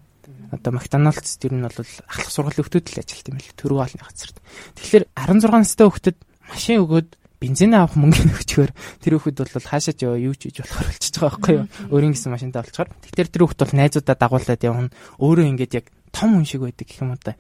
одоо 0.52 0.72
Макдоналдс 0.74 1.38
тэр 1.38 1.54
нь 1.56 1.64
бол 1.64 1.78
ахлах 1.78 2.32
сургуулийн 2.34 2.66
хүүхдүүд 2.66 2.88
л 2.94 3.02
ажилт 3.02 3.30
юм 3.30 3.38
л 3.38 3.58
төрөө 3.58 3.80
олны 3.86 4.02
газарт. 4.02 4.38
Тэгэхээр 4.78 5.06
16 5.14 5.50
настай 5.54 5.86
хүүхдэд 5.88 6.18
машин 6.50 6.82
өгөөд 6.84 7.10
бензин 7.40 7.74
авах 7.74 7.96
мөнгө 7.96 8.28
өгчөөр 8.36 8.72
тэр 9.00 9.14
хүүхэд 9.16 9.38
бол 9.40 9.70
хаашаач 9.72 10.00
яваа 10.04 10.20
юу 10.20 10.36
ч 10.36 10.52
хийж 10.52 10.60
болохоор 10.60 10.88
болчихж 10.92 11.16
байгаа 11.16 11.32
байхгүй 11.40 11.56
юу. 11.56 11.66
Өөрийн 11.96 12.14
гэсэн 12.14 12.32
машинтаа 12.36 12.62
болчихоор. 12.68 12.90
Тэгэхээр 13.00 13.30
тэр 13.32 13.42
хүүхэд 13.48 13.62
бол 13.64 13.76
найзуудаа 13.80 14.16
дагуулад 14.20 14.62
явна. 14.68 14.92
Өөрөө 15.24 15.46
ингээд 15.56 15.74
яг 15.80 15.86
том 16.12 16.36
хүн 16.36 16.46
шиг 16.46 16.62
байдаг 16.68 16.86
гэх 16.90 17.00
юм 17.00 17.16
уу 17.16 17.22
та. 17.22 17.40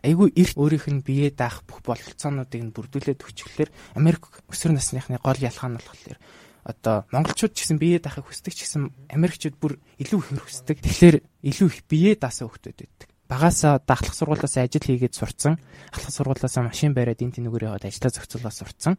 Айгүй 0.00 0.28
эрт 0.38 0.54
өөрийнх 0.54 0.86
нь 0.88 1.02
бие 1.02 1.34
даах 1.34 1.66
бүх 1.66 1.82
бололцоонуудыг 1.82 2.62
нь 2.62 2.72
бүрдүүлээд 2.72 3.20
өгчихлөөр 3.26 3.70
Америк 3.98 4.30
өсвөр 4.48 4.78
насныхны 4.78 5.18
гол 5.18 5.40
ялгаа 5.40 5.68
нь 5.68 5.76
болохоор 5.76 6.18
одоо 6.64 7.08
монголчууд 7.12 7.54
ч 7.56 7.64
гэсэн 7.64 7.78
бие 7.80 7.98
даахыг 7.98 8.28
хүсдэг 8.28 8.52
ч 8.54 8.68
гэсэн 8.68 8.92
Америкчууд 9.10 9.56
бүр 9.56 9.80
илүү 9.98 10.20
их 10.20 10.44
хүсдэг. 10.44 10.76
Тэгэхээр 10.84 11.16
илүү 11.46 11.68
их 11.72 11.80
бие 11.88 12.12
даасан 12.16 12.48
хүмүүс 12.48 12.64
байдаг. 12.68 13.08
Багасаа 13.30 13.78
дахлах 13.86 14.14
сургуулиас 14.14 14.58
ажил 14.58 14.82
хийгээд 14.82 15.14
сурцсан. 15.14 15.56
Ахлах 15.94 16.10
сургуулиас 16.10 16.56
машин 16.58 16.92
бариад 16.92 17.22
энэ 17.22 17.38
тэнүүгээр 17.38 17.66
яваад 17.70 17.86
ажиллаа 17.86 18.10
зохицуулаад 18.10 18.58
сурцсан. 18.58 18.94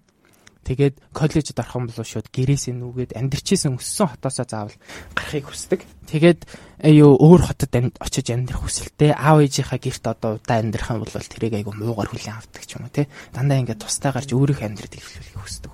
Тэгээд 0.61 1.01
коллежид 1.09 1.57
орох 1.57 1.75
юм 1.75 1.85
бол 1.89 2.05
шууд 2.05 2.29
гэрээсээ 2.29 2.77
нүгээд 2.77 3.17
амьдрчээсэн 3.17 3.81
өссөн 3.81 4.13
хотоосоо 4.13 4.45
заавал 4.45 4.77
гарахыг 5.17 5.49
хүсдэг. 5.49 5.81
Тэгээд 6.05 6.45
юу 6.85 7.17
өөр 7.17 7.41
хотод 7.49 7.73
очиж 7.97 8.29
амьдрах 8.29 8.61
хүсэлтэй 8.69 9.09
аав 9.09 9.41
ээжийнхаа 9.41 9.81
гэрт 9.81 10.05
одоо 10.05 10.37
удаа 10.37 10.61
амьдрах 10.61 10.93
юм 10.93 11.01
бол 11.01 11.09
тэрийг 11.09 11.57
айгу 11.57 11.73
муугар 11.73 12.13
хүлээн 12.13 12.37
авдаг 12.37 12.61
ч 12.61 12.77
юм 12.77 12.85
уу 12.85 12.93
те. 12.93 13.09
Дандаа 13.33 13.57
ингээд 13.57 13.81
тустай 13.81 14.13
гарч 14.13 14.29
өөрийнхөө 14.37 14.69
амьдралыг 14.69 15.01
эхлүүлэхийг 15.01 15.41
хүсдэг 15.41 15.71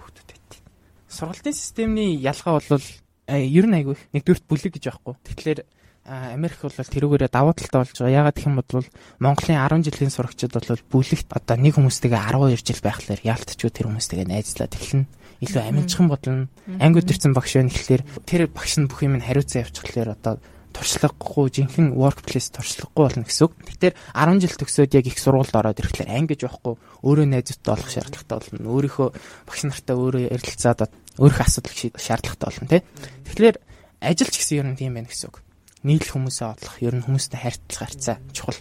сургалтын 1.18 1.58
системний 1.58 2.14
ялгаа 2.22 2.62
бол 2.62 2.86
ер 3.28 3.66
нь 3.66 3.78
айгүй 3.82 3.98
нэгдүгürt 4.14 4.46
бүлэг 4.46 4.78
гэж 4.78 4.84
байхгүй. 4.88 5.16
Тэгэхээр 5.26 5.60
Америк 6.08 6.64
бол 6.64 6.72
тэрүүгээрээ 6.72 7.28
давуу 7.28 7.52
талтай 7.52 7.84
болж 7.84 7.92
байгаа. 8.00 8.18
Ягаад 8.24 8.38
гэх 8.40 8.48
юм 8.48 8.62
бол 8.64 8.86
Монголын 9.20 9.60
10 9.60 9.84
жилийн 9.92 10.14
сурагчид 10.16 10.56
бол 10.56 10.80
бүлэгт 10.88 11.28
одоо 11.36 11.58
нэг 11.60 11.76
хүмүүстэйгээ 11.76 12.32
12 12.32 12.64
жил 12.64 12.80
байхлаар 12.80 13.22
яалтчгүй 13.28 13.72
тэр 13.76 13.92
хүмүүстэйгээ 13.92 14.32
найзлаад 14.32 14.72
эхэлнэ. 14.72 15.12
Илүү 15.44 15.62
амжилтхан 15.68 16.08
бодлоо. 16.08 16.48
Анги 16.80 17.04
өдөрцөн 17.04 17.36
багш 17.36 17.52
байна 17.60 17.76
гэхлээр 17.76 18.04
тэр 18.24 18.42
багш 18.48 18.80
нь 18.80 18.88
бүх 18.88 19.04
юм 19.04 19.20
хариуцсан 19.20 19.68
явчихлаар 19.68 20.16
одоо 20.16 20.40
туршлагагүй 20.72 21.48
жинхэнэ 21.58 21.92
workplace 21.98 22.54
туршлагагүй 22.56 23.04
болно 23.04 23.26
гэсэн 23.28 23.44
үг. 23.50 23.54
Тэгэхээр 23.66 23.96
10 24.16 24.42
жил 24.46 24.56
төгсөөд 24.62 24.96
яг 24.96 25.06
их 25.10 25.18
сургуульд 25.18 25.58
ороод 25.58 25.82
ирэхлээр 25.82 26.14
ангиж 26.14 26.46
байхгүй 26.46 26.74
өөрөө 27.04 27.28
найзуудтай 27.34 27.72
болох 27.74 27.90
шаардлагатай 27.90 28.38
болно. 28.38 28.72
Өөрийнхөө 28.78 29.08
багш 29.50 29.62
нартай 29.66 29.96
өөрөө 29.98 30.22
ярилцаад 30.38 30.80
өөрийнхөө 31.18 31.46
асуудал 31.46 31.76
шаардлагатай 31.98 32.48
болно 32.48 32.68
тий. 32.70 32.82
Тэгэхээр 33.26 33.58
ажил 34.02 34.30
ч 34.30 34.36
гэсэн 34.38 34.58
ер 34.62 34.68
нь 34.72 34.80
тийм 34.80 34.94
байна 34.98 35.10
гэсэн 35.10 35.30
үг. 35.30 35.42
Нийлэх 35.84 36.14
хүмүүсээ 36.14 36.48
одлох, 36.54 36.76
ер 36.82 36.96
нь 36.96 37.06
хүмүүстэй 37.06 37.40
харьцах 37.42 37.82
харьцаа 37.82 38.18
чухал. 38.34 38.60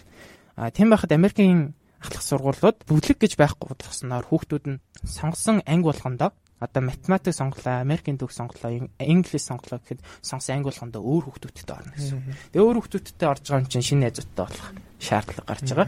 А 0.57 0.69
тийм 0.73 0.89
байхад 0.89 1.13
Америкийн 1.13 1.77
ахлах 2.01 2.23
сургуулиуд 2.25 2.85
бүлэг 2.85 3.17
гэж 3.21 3.37
байхгүй 3.37 3.73
болсноор 3.73 4.25
хүүхдүүд 4.25 4.65
нь 4.69 4.81
сонгосон 5.05 5.61
анги 5.65 5.89
болгондоо 5.89 6.33
одоо 6.59 6.81
математик 6.81 7.33
сонголоо, 7.33 7.81
Америкийн 7.81 8.17
төгс 8.17 8.37
сонголоо, 8.41 8.89
инглиш 8.97 9.45
сонголоо 9.45 9.77
гэхэд 9.77 10.01
сонгосон 10.25 10.55
англи 10.57 10.73
болгондоо 10.73 11.01
өөр 11.05 11.23
хүүхдүүдтэй 11.29 11.75
орно 11.77 11.93
гэсэн. 11.93 12.21
Тэгээ 12.53 12.65
өөр 12.65 12.77
хүүхдүүдтэй 12.81 13.27
орж 13.29 13.43
байгаа 13.45 13.61
юм 13.61 13.69
чинь 13.69 13.85
шинэ 13.85 14.01
найзуудтай 14.09 14.45
болох 14.49 14.69
шаардлага 14.97 15.45
гарч 15.45 15.67
байгаа. 15.69 15.87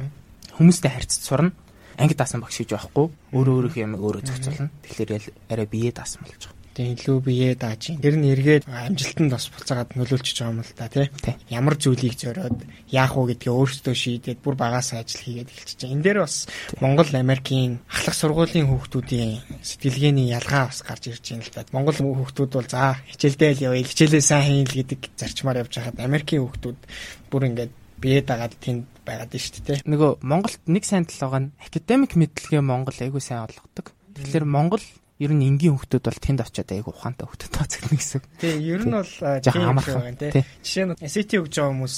Хүмүүстэй 0.61 0.91
харьцаж 0.93 1.21
сурна. 1.25 1.57
Анги 1.97 2.13
даасан 2.13 2.41
багш 2.45 2.61
гэж 2.61 2.69
байхгүй. 2.77 3.05
Өөрөө 3.33 3.55
өөрийнхөө 3.57 3.81
юм 3.81 3.97
өөрөө 3.97 4.23
зохицуулна. 4.29 4.69
Тэгэхээр 4.85 5.09
арай 5.49 5.65
бие 5.65 5.89
даасан 5.89 6.21
болж 6.21 6.37
байгаа. 6.37 6.58
Тэгээ 6.79 6.95
илүү 6.95 7.17
бие 7.27 7.49
дааж 7.59 7.91
юм. 7.91 7.99
Тэр 7.99 8.15
нь 8.15 8.31
эргээд 8.31 8.63
амжилтанд 8.63 9.35
бас 9.35 9.51
буцаагаад 9.51 9.99
нөлөөлчихөж 9.99 10.37
байгаа 10.39 10.55
юм 10.55 10.63
л 10.63 10.71
да 10.79 10.87
тий. 10.87 11.11
Ямар 11.51 11.75
зүйлийг 11.75 12.15
зориод 12.15 12.55
яах 12.87 13.19
вэ 13.19 13.35
гэдгээ 13.35 13.51
өөрсдөө 13.51 13.95
шийдээд 13.99 14.39
бүр 14.39 14.55
багасаа 14.55 15.03
ажил 15.03 15.19
хийгээд 15.19 15.51
эхэлчихэж 15.51 15.79
байгаа. 15.83 15.95
Энэ 15.99 16.05
дээр 16.07 16.19
бас 16.23 16.47
Монгол 16.79 17.11
Америкийн 17.11 17.83
ахлах 17.83 18.15
сургуулийн 18.15 18.71
хүүхдүүдийн 18.71 19.59
сэтгэлгээний 19.59 20.31
ялгаа 20.31 20.71
бас 20.71 20.79
гарч 20.87 21.03
ирж 21.11 21.25
байна 21.27 21.43
л 21.43 21.51
да. 21.51 21.67
Монгол 21.75 21.99
хүүхдүүд 21.99 22.51
бол 22.55 22.71
за 22.71 22.95
хичээлдээ 23.11 23.51
л 23.59 23.65
явъя, 23.75 23.83
хичээлээ 23.83 24.23
сайн 24.23 24.47
хийн 24.47 24.67
л 24.71 24.77
гэдэг 24.79 25.01
зарчмаар 25.19 25.67
явж 25.67 25.73
байхад 25.75 25.99
Америкийн 25.99 26.47
хүүхдүүд 26.47 26.79
бүр 27.27 27.43
ингээд 27.43 27.73
бие 27.99 28.23
дагаад 28.23 28.55
тэнд 28.55 28.87
байгаад 29.03 29.35
нь 29.35 29.43
шүү 29.43 29.63
дээ. 29.67 29.83
Нөгөө 29.83 30.23
Монголд 30.23 30.63
нэг 30.63 30.87
сайн 30.87 31.03
тал 31.03 31.27
байгаа 31.27 31.41
нь 31.43 31.51
академик 31.59 32.15
мэдлэгээ 32.15 32.63
Монгол 32.63 32.95
айгүй 32.95 33.19
сайн 33.19 33.43
олгодог. 33.51 33.91
Тэгэхээр 34.15 34.47
Монгол 34.47 34.83
ер 35.19 35.31
нь 35.35 35.43
энгийн 35.43 35.75
хүмүүс 35.75 35.99
бол 35.99 36.23
тэнд 36.23 36.39
очиод 36.47 36.71
айгу 36.71 36.95
ухаантай 36.95 37.27
хүмүүс 37.27 37.51
тооцогдно 37.51 37.99
гэсэн. 37.99 38.21
Тий, 38.39 38.55
ер 38.71 38.87
нь 38.87 38.95
бол 38.95 39.13
тийм 39.43 39.63
амархан 39.67 40.15
тий. 40.15 40.47
Жишээ 40.63 40.85
нь 40.87 40.95
SAT 41.03 41.31
өгж 41.43 41.53
байгаа 41.59 41.71
хүмүүс 41.75 41.95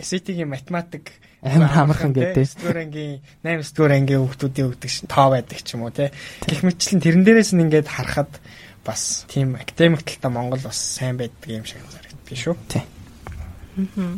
SAT-гийн 0.00 0.48
математик 0.48 1.12
амар 1.44 1.76
амархан 1.76 2.16
гэдэг. 2.16 2.40
9 2.40 2.56
дугаар 2.56 2.80
ангийн 2.88 3.20
8 3.44 3.76
дугаар 3.76 3.94
ангийн 4.00 4.20
хүмүүсийн 4.24 4.68
өгдөг 4.72 4.88
шин 4.88 5.06
тоо 5.12 5.28
байдаг 5.36 5.60
ч 5.60 5.76
юм 5.76 5.84
уу 5.84 5.92
тий. 5.92 6.08
Гэх 6.48 6.64
мэтчлэн 6.64 7.04
тэрэн 7.04 7.24
дээрээс 7.28 7.52
нь 7.52 7.62
ингээд 7.68 7.88
харахад 7.92 8.32
бас 8.80 9.28
тийм 9.28 9.60
академик 9.60 10.00
талтай 10.08 10.32
Монгол 10.32 10.64
бас 10.64 10.80
сайн 10.80 11.20
байдаг 11.20 11.44
юм 11.44 11.68
шиг 11.68 11.84
санагддаг 11.84 12.38
шүү. 12.40 12.56
Тий. 12.72 12.84
Аа. 13.76 14.16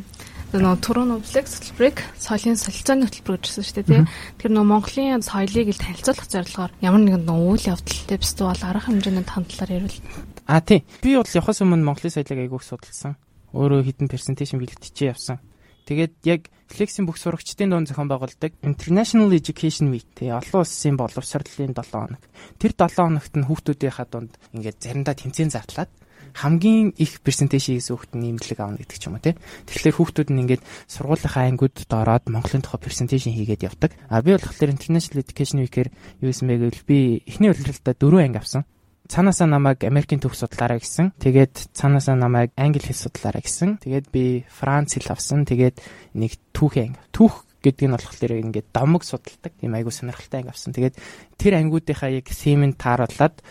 Тэгээ 0.57 0.73
нөгөө 0.73 0.85
түрүү 0.89 1.05
нөгөө 1.05 1.29
флекс 1.29 1.53
хөтөлбөрийг 1.61 1.99
соёлын 2.17 2.57
солилцооны 2.57 3.05
хөтөлбөр 3.05 3.37
гэж 3.37 3.45
хэлсэн 3.45 3.65
шүү 3.69 3.77
дээ 3.77 3.89
тий. 3.93 4.03
Тэр 4.41 4.51
нөгөө 4.57 4.71
Монголын 4.73 5.21
соёлыг 5.21 5.69
ил 5.69 5.85
танилцуулах 5.85 6.29
зорилгоор 6.33 6.73
ямар 6.81 7.03
нэгэн 7.05 7.29
үйл 7.29 7.69
явдал 7.77 8.01
тепс 8.09 8.33
бол 8.41 8.57
арга 8.65 8.89
хэмжээний 8.89 9.29
хандлаар 9.29 9.85
ярил. 9.85 10.01
А 10.49 10.65
тий. 10.65 10.81
Би 11.05 11.13
бол 11.13 11.29
явахаас 11.29 11.61
өмнө 11.61 11.85
Монголын 11.85 12.09
соёлыг 12.09 12.41
айгүйх 12.41 12.65
судалсан. 12.65 13.21
Өөрөө 13.53 13.85
хідэн 13.85 14.09
презентацийн 14.09 14.57
бэлтгэж 14.65 14.97
явсан. 15.05 15.45
Тэгээд 15.85 16.15
яг 16.25 16.49
Flex-ийн 16.73 17.05
бүх 17.05 17.21
сурагчдын 17.21 17.77
дунд 17.77 17.93
зохион 17.93 18.09
байгуулдаг 18.09 18.57
International 18.65 19.29
Education 19.37 19.93
Week 19.93 20.09
тий 20.17 20.33
олон 20.33 20.65
улсын 20.65 20.97
боловсролын 20.97 21.77
7 21.77 21.85
хоног. 21.85 22.23
Тэр 22.57 22.73
7 22.73 22.97
хоногт 22.97 23.33
нь 23.37 23.45
хүүхдүүдийнхаа 23.45 24.09
дунд 24.09 24.33
ингээд 24.57 24.81
заримдаа 24.81 25.15
тэмцээн 25.15 25.53
зарлаад 25.53 25.93
хамгийн 26.35 26.97
их 26.97 27.21
персентаж 27.21 27.69
хийсэн 27.69 27.95
хүүхэд 27.95 28.13
нь 28.17 28.35
нэмэлэг 28.35 28.59
авна 28.59 28.81
гэдэг 28.81 28.99
ч 28.99 29.05
юм 29.07 29.15
уу 29.15 29.23
тий. 29.23 29.35
Тэгэхээр 29.69 29.97
хүүхдүүд 30.01 30.29
нь 30.33 30.41
ингээд 30.43 30.63
сургуулийнхаа 30.91 31.45
ангиудад 31.47 31.91
ороод 31.93 32.25
Монголын 32.33 32.65
тухай 32.65 32.81
персентаж 32.81 33.23
хийгээд 33.29 33.67
явдаг. 33.69 33.93
А 34.11 34.25
би 34.25 34.35
болохоор 34.35 34.75
International 34.75 35.23
Education 35.23 35.63
Week-ээр 35.63 35.89
юу 36.25 36.33
юм 36.33 36.49
бэ 36.51 36.55
гэвэл 36.59 36.89
би 36.89 36.99
эхний 37.29 37.51
удирдалтаа 37.53 37.95
4 37.95 38.27
анги 38.27 38.41
авсан 38.41 38.65
цаанаасаа 39.07 39.47
намайг 39.47 39.85
Америкийн 39.87 40.21
төвх 40.21 40.35
судлаарай 40.35 40.83
гэсэн. 40.83 41.15
Тэгээд 41.19 41.71
цаанаасаа 41.79 42.19
намайг 42.19 42.51
англи 42.59 42.83
хэл 42.83 43.07
судлаарай 43.07 43.43
гэсэн. 43.43 43.79
Тэгээд 43.79 44.07
би 44.11 44.43
Франц 44.51 44.99
хэл 44.99 45.15
авсан. 45.15 45.47
Тэгээд 45.47 45.79
нэг 46.19 46.35
түүхэн 46.51 46.99
анги. 46.99 47.01
Түүх 47.15 47.47
гэдэг 47.63 47.87
нь 47.87 47.95
болохоор 47.95 48.33
ингээд 48.43 48.69
домог 48.75 49.07
судалдаг. 49.07 49.55
Тийм 49.59 49.75
айгу 49.79 49.95
сонирхолтой 49.95 50.43
анги 50.43 50.51
авсан. 50.51 50.75
Тэгээд 50.75 50.99
тэр 51.39 51.53
ангиудынхаа 51.55 52.11
яг 52.11 52.27
семинд 52.31 52.79
тааруулаад 52.79 53.43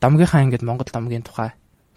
домгийнхаа 0.00 0.40
ангид 0.40 0.64
Монгол 0.64 0.88
домгийн 0.88 1.24
тухай 1.24 1.52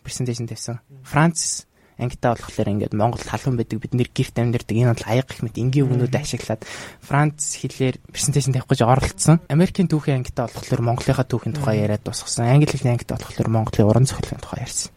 презентацийн 0.10 0.50
тавьсан. 0.50 0.82
Франц 1.06 1.70
ангитаа 2.00 2.34
болохоор 2.40 2.72
ингээд 2.72 2.96
Монгол 2.96 3.22
халуун 3.22 3.60
байдаг 3.60 3.84
бид 3.84 3.94
нэр 3.94 4.10
гэрт 4.10 4.36
амьдардаг 4.40 4.76
энэ 4.76 4.96
бол 4.96 5.06
аяга 5.06 5.28
гэх 5.28 5.44
мэт 5.44 5.60
энгийн 5.60 5.86
үгнүүд 5.86 6.16
ашиглаад 6.16 6.64
Франц 7.04 7.60
хэлээр 7.60 8.00
презентацийн 8.10 8.56
тавих 8.56 8.72
гэж 8.72 8.82
оролцсон. 8.88 9.44
Америкийн 9.52 9.92
түүхийн 9.92 10.24
ангитаа 10.24 10.48
болохоор 10.48 10.82
Монголынхаа 10.82 11.28
түүхийн 11.28 11.56
тухай 11.60 11.84
яриад 11.84 12.08
дуусгасан. 12.08 12.48
Англи 12.48 12.72
хэлний 12.72 12.96
ангитаа 12.96 13.20
болохоор 13.20 13.52
Монголын 13.52 13.90
уран 13.92 14.08
зохиолын 14.08 14.40
тухай 14.40 14.64
ярьсан. 14.64 14.96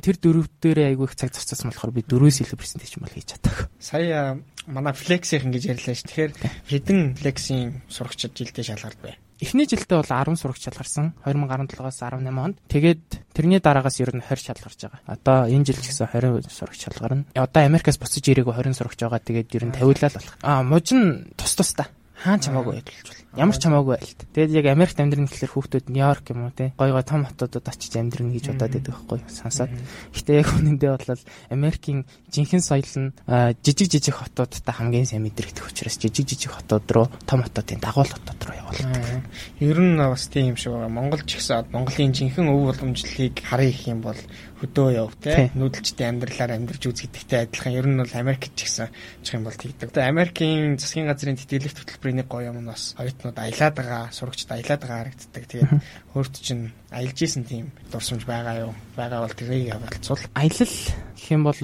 Тэр 0.00 0.16
дөрөв 0.16 0.46
дээрээ 0.62 0.94
айгүй 0.94 1.06
их 1.10 1.18
цаг 1.18 1.34
зарцсан 1.36 1.68
болохоор 1.68 1.92
би 1.92 2.06
дөрвөөс 2.06 2.40
илүү 2.40 2.56
презентац 2.56 2.96
юм 2.96 3.02
бол 3.04 3.12
хийж 3.12 3.34
чадаагүй. 3.34 3.66
Сая 3.82 4.38
манай 4.70 4.94
флексийн 4.94 5.50
гэж 5.50 5.74
ярьлаа 5.74 5.94
ш. 5.98 6.06
Тэгэхээр 6.06 6.32
хэдэн 6.70 7.00
флексийн 7.18 7.82
сурагчид 7.90 8.32
жилдээ 8.38 8.64
шалгард 8.72 9.00
бай. 9.02 9.18
Эхний 9.38 9.70
жилдээ 9.70 10.02
бол 10.02 10.10
10 10.10 10.34
сурагч 10.34 10.66
шалгарсан 10.66 11.14
2017-аас 11.22 12.02
18 12.02 12.26
онд. 12.26 12.58
Тэгээд 12.66 13.30
тэрний 13.30 13.62
дараагаас 13.62 14.02
ер 14.02 14.10
нь 14.10 14.18
20 14.18 14.50
шалгарч 14.50 14.78
байгаа. 14.82 15.00
Одоо 15.06 15.46
энэ 15.46 15.62
жил 15.62 15.78
ч 15.78 15.94
гэсэн 15.94 16.10
20 16.10 16.50
сурагч 16.50 16.80
шалгарна. 16.82 17.22
Одоо 17.38 17.62
Америкаас 17.62 18.02
буцаж 18.02 18.26
ирээгүй 18.26 18.50
20 18.50 18.74
сурагч 18.74 18.98
байгаа. 18.98 19.22
Тэгээд 19.22 19.54
ер 19.54 19.64
нь 19.70 19.76
тавиулаа 19.78 20.10
л 20.10 20.18
болох. 20.18 20.34
Аа 20.42 20.66
мужин 20.66 21.30
тус 21.38 21.54
тус 21.54 21.70
та. 21.70 21.86
Хаан 22.18 22.42
ч 22.42 22.50
хамаагүй 22.50 22.82
байдалж 22.82 23.06
бол. 23.06 23.22
Ямар 23.38 23.54
ч 23.54 23.62
хамаагүй 23.62 23.94
байлт. 23.94 24.20
Тэгээд 24.34 24.56
яг 24.58 24.66
Америкт 24.74 24.98
амьдрын 24.98 25.30
гэхэлэр 25.30 25.52
хүүхдүүд 25.54 25.86
Нью-Йорк 25.86 26.26
юм 26.34 26.50
уу 26.50 26.52
те. 26.52 26.74
Гой 26.74 26.90
гой 26.90 27.06
том 27.06 27.22
хотуудад 27.22 27.62
очиж 27.62 27.94
амьдрын 27.94 28.34
гэж 28.34 28.44
бодоод 28.50 28.74
байдаг 28.74 28.90
байхгүй 28.90 29.18
сансаад. 29.30 29.70
Гэтэ 30.10 30.42
яг 30.42 30.50
үнэндээ 30.50 30.90
бол 30.98 31.22
Америкийн 31.54 32.10
жинхэнэ 32.34 32.66
соёл 32.66 32.94
нь 32.98 33.14
жижиг 33.62 33.86
жижиг 33.86 34.18
хотуудтай 34.18 34.74
хамгийн 34.74 35.06
сайн 35.06 35.22
мэдрэгдэх 35.30 35.70
учраас 35.70 35.94
жижиг 35.94 36.26
жижиг 36.26 36.58
хотууд 36.58 36.90
руу 36.90 37.06
том 37.22 37.46
хотуудын 37.46 37.78
дагуул 37.78 38.10
хотууд 38.10 38.40
руу 38.42 38.56
явуулдаг. 38.66 39.22
Ер 39.62 39.78
нь 39.78 39.94
бас 39.94 40.26
тийм 40.26 40.50
юм 40.50 40.58
шиг 40.58 40.74
байгаа. 40.74 40.90
Монгол 40.90 41.22
ч 41.22 41.38
гэсэн 41.38 41.70
Монголын 41.70 42.10
жинхэнэ 42.10 42.50
өв 42.50 42.74
боломжлыг 42.74 43.34
харъя 43.46 43.70
гэх 43.70 43.86
юм 43.94 44.02
бол 44.02 44.18
хөдөө 44.58 44.88
яв 44.98 45.14
те 45.22 45.50
нүүдэлчтэй 45.54 46.06
амьдралаар 46.10 46.58
амьдарч 46.58 46.82
үзэгдэхтэй 46.90 47.46
адилхан 47.46 47.74
ер 47.78 47.86
нь 47.86 48.00
бол 48.02 48.14
Америкт 48.18 48.52
ч 48.58 48.66
гэсэн 48.66 48.90
чих 49.22 49.38
юм 49.38 49.46
бол 49.46 49.54
тэгдэг. 49.54 49.94
Тэгээ 49.94 50.10
Америкийн 50.10 50.74
засгийн 50.78 51.06
газрын 51.06 51.38
тэтгэлэгт 51.38 51.78
хөтөлбөрийн 51.78 52.18
нэг 52.22 52.28
гоё 52.28 52.50
юм 52.50 52.58
нь 52.62 52.70
бас 52.70 52.98
оюутнууд 52.98 53.38
аялаад 53.38 53.74
байгаа, 53.78 54.02
сурагчид 54.10 54.50
аялаад 54.50 54.82
байгаа 54.82 54.98
харагддаг. 55.06 55.44
Тэгээд 55.46 55.72
өөрт 56.18 56.34
чинь 56.42 56.74
аялж 56.90 57.18
исэн 57.22 57.44
тийм 57.46 57.70
дурсамж 57.94 58.26
байгаа 58.26 58.66
юу? 58.66 58.72
Байгаа 58.98 59.22
бол 59.22 59.38
тэрийг 59.38 59.70
явуулцуул. 59.78 60.22
Аялал 60.34 60.74
гэх 61.14 61.28
юм 61.30 61.42
бол 61.46 61.58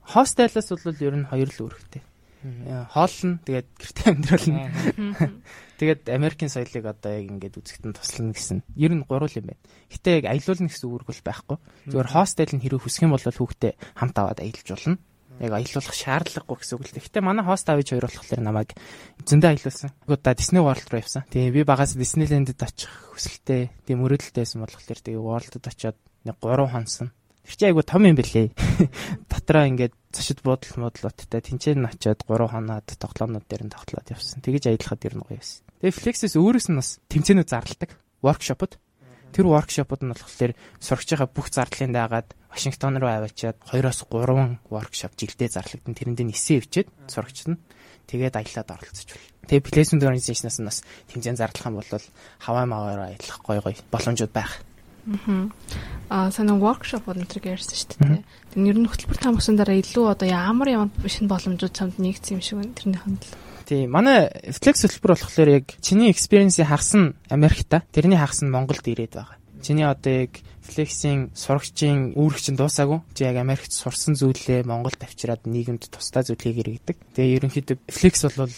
хостелаас 0.00 0.68
бол 0.72 1.04
ер 1.04 1.14
нь 1.20 1.28
хоёр 1.28 1.48
л 1.52 1.62
үүрэгтэй. 1.68 2.02
Хоолно 2.90 3.38
тэгээд 3.46 3.68
гэрте 3.78 4.02
амьдрална. 4.10 4.72
Тэгээд 5.82 6.14
Америкийн 6.14 6.46
соёлыг 6.46 6.86
одоо 6.86 7.10
яг 7.10 7.26
ингээд 7.26 7.58
үзэхтэн 7.58 7.90
туслана 7.90 8.30
гэсэн. 8.30 8.62
Ер 8.78 8.94
нь 8.94 9.02
гурвал 9.02 9.34
юм 9.34 9.50
байна. 9.50 9.62
Гэтэ 9.90 10.22
яг 10.22 10.30
аялуулна 10.30 10.70
гэсэн 10.70 10.86
үг 10.86 11.02
бол 11.10 11.22
байхгүй. 11.26 11.58
Зүгээр 11.90 12.12
хостел 12.14 12.54
нь 12.54 12.62
хэрэг 12.62 12.86
хүсэх 12.86 13.02
юм 13.02 13.18
бол 13.18 13.26
хүүхдээ 13.26 13.98
хамт 13.98 14.14
аваад 14.14 14.38
аялж 14.46 14.62
болно. 14.62 15.02
Яг 15.42 15.50
аялуулах 15.58 15.96
шаардлагагүй 15.98 16.54
гэсэн 16.62 16.74
үг 16.78 16.86
л. 16.86 17.02
Гэтэ 17.02 17.18
манай 17.18 17.42
хост 17.42 17.66
авиж 17.66 17.90
хоёр 17.90 18.06
болохоор 18.06 18.42
намайг 18.46 18.70
зөндөө 19.26 19.50
аялуулсан. 19.58 19.90
Удаа 20.06 20.38
Disney 20.38 20.62
World 20.62 20.86
руу 20.86 21.02
явсан. 21.02 21.26
Тэгээ 21.34 21.50
би 21.50 21.62
багаас 21.66 21.98
Disneyland-д 21.98 22.62
очих 22.62 22.92
хүсэлтэй, 23.18 23.74
тийм 23.82 24.06
мөрөөдөлтэйсэн 24.06 24.62
болохоор 24.62 25.00
тэгээ 25.02 25.18
World-д 25.18 25.66
очиод 25.66 25.98
нэг 26.22 26.38
3 26.38 26.70
хонсон 26.70 27.10
Тэр 27.42 27.58
чи 27.58 27.64
айгу 27.66 27.82
том 27.82 28.06
юм 28.06 28.14
бэлээ. 28.14 28.54
Дотроо 29.30 29.66
ингээд 29.66 29.98
зочид 30.14 30.46
буудал 30.46 30.78
муудлуудтай 30.78 31.42
тэнцэн 31.42 31.82
очиод 31.90 32.22
3 32.22 32.54
хоноод 32.54 32.86
тоглоомнууд 32.86 33.46
дээр 33.50 33.66
нь 33.66 33.74
тоглоод 33.74 34.14
явсан. 34.14 34.46
Тэгэж 34.46 34.70
аялахад 34.70 35.02
ер 35.10 35.18
нь 35.18 35.26
гоё 35.26 35.42
байсан. 35.42 35.66
Тэгээ 35.82 35.98
Flexis 35.98 36.38
өөрөөс 36.38 36.70
нь 36.70 36.78
бас 36.78 37.02
тэмцээнүүд 37.10 37.50
зарладаг. 37.50 37.90
Workshop-од. 38.22 38.78
Тэр 39.34 39.50
workshop-од 39.50 40.06
нь 40.06 40.14
болохоор 40.14 40.54
сурагчийнхаа 40.78 41.26
бүх 41.26 41.50
зардлын 41.50 41.90
дагаад 41.90 42.38
Вашингтон 42.54 43.02
руу 43.02 43.10
аваачаад 43.10 43.58
2-оос 43.66 44.06
3 44.06 44.62
workshop 44.70 45.12
жилдээ 45.18 45.50
зарлагдсан. 45.50 45.98
Тэрэнд 45.98 46.22
нь 46.22 46.30
эсээ 46.30 46.62
өвчөөд 46.62 46.88
сурагчид 47.10 47.48
нь 47.50 47.58
тэгээд 48.06 48.38
аялаад 48.38 48.70
оролцож 48.78 49.10
байна. 49.10 49.26
Тэгээ 49.50 49.66
placement 49.74 50.06
organization-аас 50.06 50.58
нь 50.62 50.68
бас 50.70 50.78
тэмцээн 51.10 51.40
зарлах 51.42 51.66
юм 51.66 51.82
бол 51.82 51.90
хаваа 52.38 52.66
маваараа 52.70 53.08
аялах 53.10 53.38
гой 53.42 53.58
гой 53.58 53.74
боломжууд 53.90 54.30
байх. 54.30 54.62
Аа 56.12 56.30
санаа 56.30 56.62
workshop 56.62 57.10
өнөдрийг 57.10 57.58
ярьсан 57.58 57.74
шүү 57.74 57.90
дээ. 57.98 58.22
Тэр 58.54 58.60
нэр 58.62 58.78
нь 58.78 58.86
хөтөлбөр 58.86 59.18
таамагсан 59.18 59.58
дараа 59.58 59.82
илүү 59.82 60.14
одоо 60.14 60.28
ямар 60.30 60.68
ямар 60.70 61.10
шинэ 61.10 61.26
боломжууд 61.26 61.74
чамд 61.74 61.98
нэгдсэн 61.98 62.38
юм 62.38 62.42
шиг 62.44 62.62
байна. 62.62 62.76
Тэрний 62.78 63.02
хандлага. 63.02 63.51
Тий, 63.66 63.86
манай 63.86 64.28
Flex 64.50 64.84
хөтөлбөр 64.84 65.14
болохоор 65.14 65.50
яг 65.62 65.66
чиний 65.80 66.10
experience-ийг 66.10 66.66
хагас 66.66 66.92
нь 66.98 67.14
Америкта, 67.30 67.82
тэрний 67.94 68.18
хагас 68.18 68.42
нь 68.42 68.50
Монголд 68.50 68.82
ирээд 68.86 69.14
байгаа. 69.14 69.38
Чиний 69.62 69.86
одоо 69.86 70.26
яг 70.26 70.42
Flex-ийн 70.62 71.30
сурагчийн 71.34 72.18
үүрэг 72.18 72.40
чинь 72.42 72.58
дуусаагүй. 72.58 73.02
Чи 73.14 73.26
яг 73.26 73.38
Америкт 73.38 73.70
сурсан 73.70 74.18
зүйлээ 74.18 74.66
Монголд 74.66 74.98
авчираад 74.98 75.46
нийгэмд 75.46 75.90
тусдаа 75.90 76.26
зүйл 76.26 76.42
хийгэрэгдэг. 76.42 76.96
Тэгээ 77.14 77.36
ерөнхийдөө 77.38 77.76
Flex 77.86 78.26
бол 78.26 78.50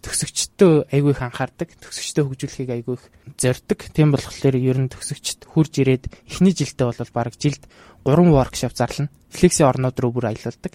төгсөгчдөө 0.00 0.72
айгүй 0.92 1.12
их 1.12 1.20
анхаардаг, 1.20 1.68
төгсөгчдөө 1.80 2.24
хөгжүүлэхийг 2.24 2.70
айгүй 2.72 2.96
их 2.96 3.04
зорддог. 3.36 3.80
Тийм 3.92 4.08
болохоор 4.12 4.56
ер 4.56 4.78
нь 4.80 4.88
төгсөгчд 4.88 5.44
хурж 5.44 5.72
ирээд 5.80 6.08
эхний 6.24 6.56
жилдээ 6.56 6.88
бол 6.88 7.12
баг 7.12 7.36
жилд 7.36 7.62
3 8.08 8.32
воркшоп 8.32 8.72
зарлана. 8.72 9.12
Flexi 9.28 9.62
орнууд 9.64 9.96
руу 10.00 10.12
бүр 10.16 10.32
аялуулдаг. 10.32 10.72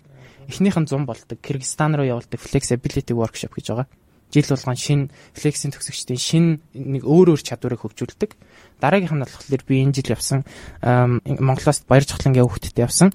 Эхнийх 0.48 0.78
нь 0.78 0.88
100 0.88 1.06
болдог. 1.06 1.38
Кыргызстан 1.42 1.96
руу 1.96 2.06
явуулдаг 2.06 2.40
Flexibility 2.40 3.14
workshop 3.14 3.54
гэж 3.56 3.66
байгаа. 3.72 3.88
Жил 4.34 4.50
болгон 4.50 4.76
шинэ 4.76 5.10
Flexi-ийн 5.38 5.72
төгсөгчдийн 5.72 6.20
шинэ 6.20 6.50
нэг 6.74 7.04
өөр 7.06 7.38
өөр 7.38 7.42
чадварыг 7.46 7.86
хөгжүүлдэг. 7.86 8.32
Дараагийнх 8.82 9.16
нь 9.16 9.24
болохоор 9.24 9.64
би 9.64 9.82
энэ 9.86 9.96
жил 9.96 10.12
явсан 10.12 10.44
Монголоос 10.82 11.86
баяр 11.88 12.04
жавхлангийн 12.04 12.44
хүүхдэд 12.44 12.82
явсан 12.82 13.14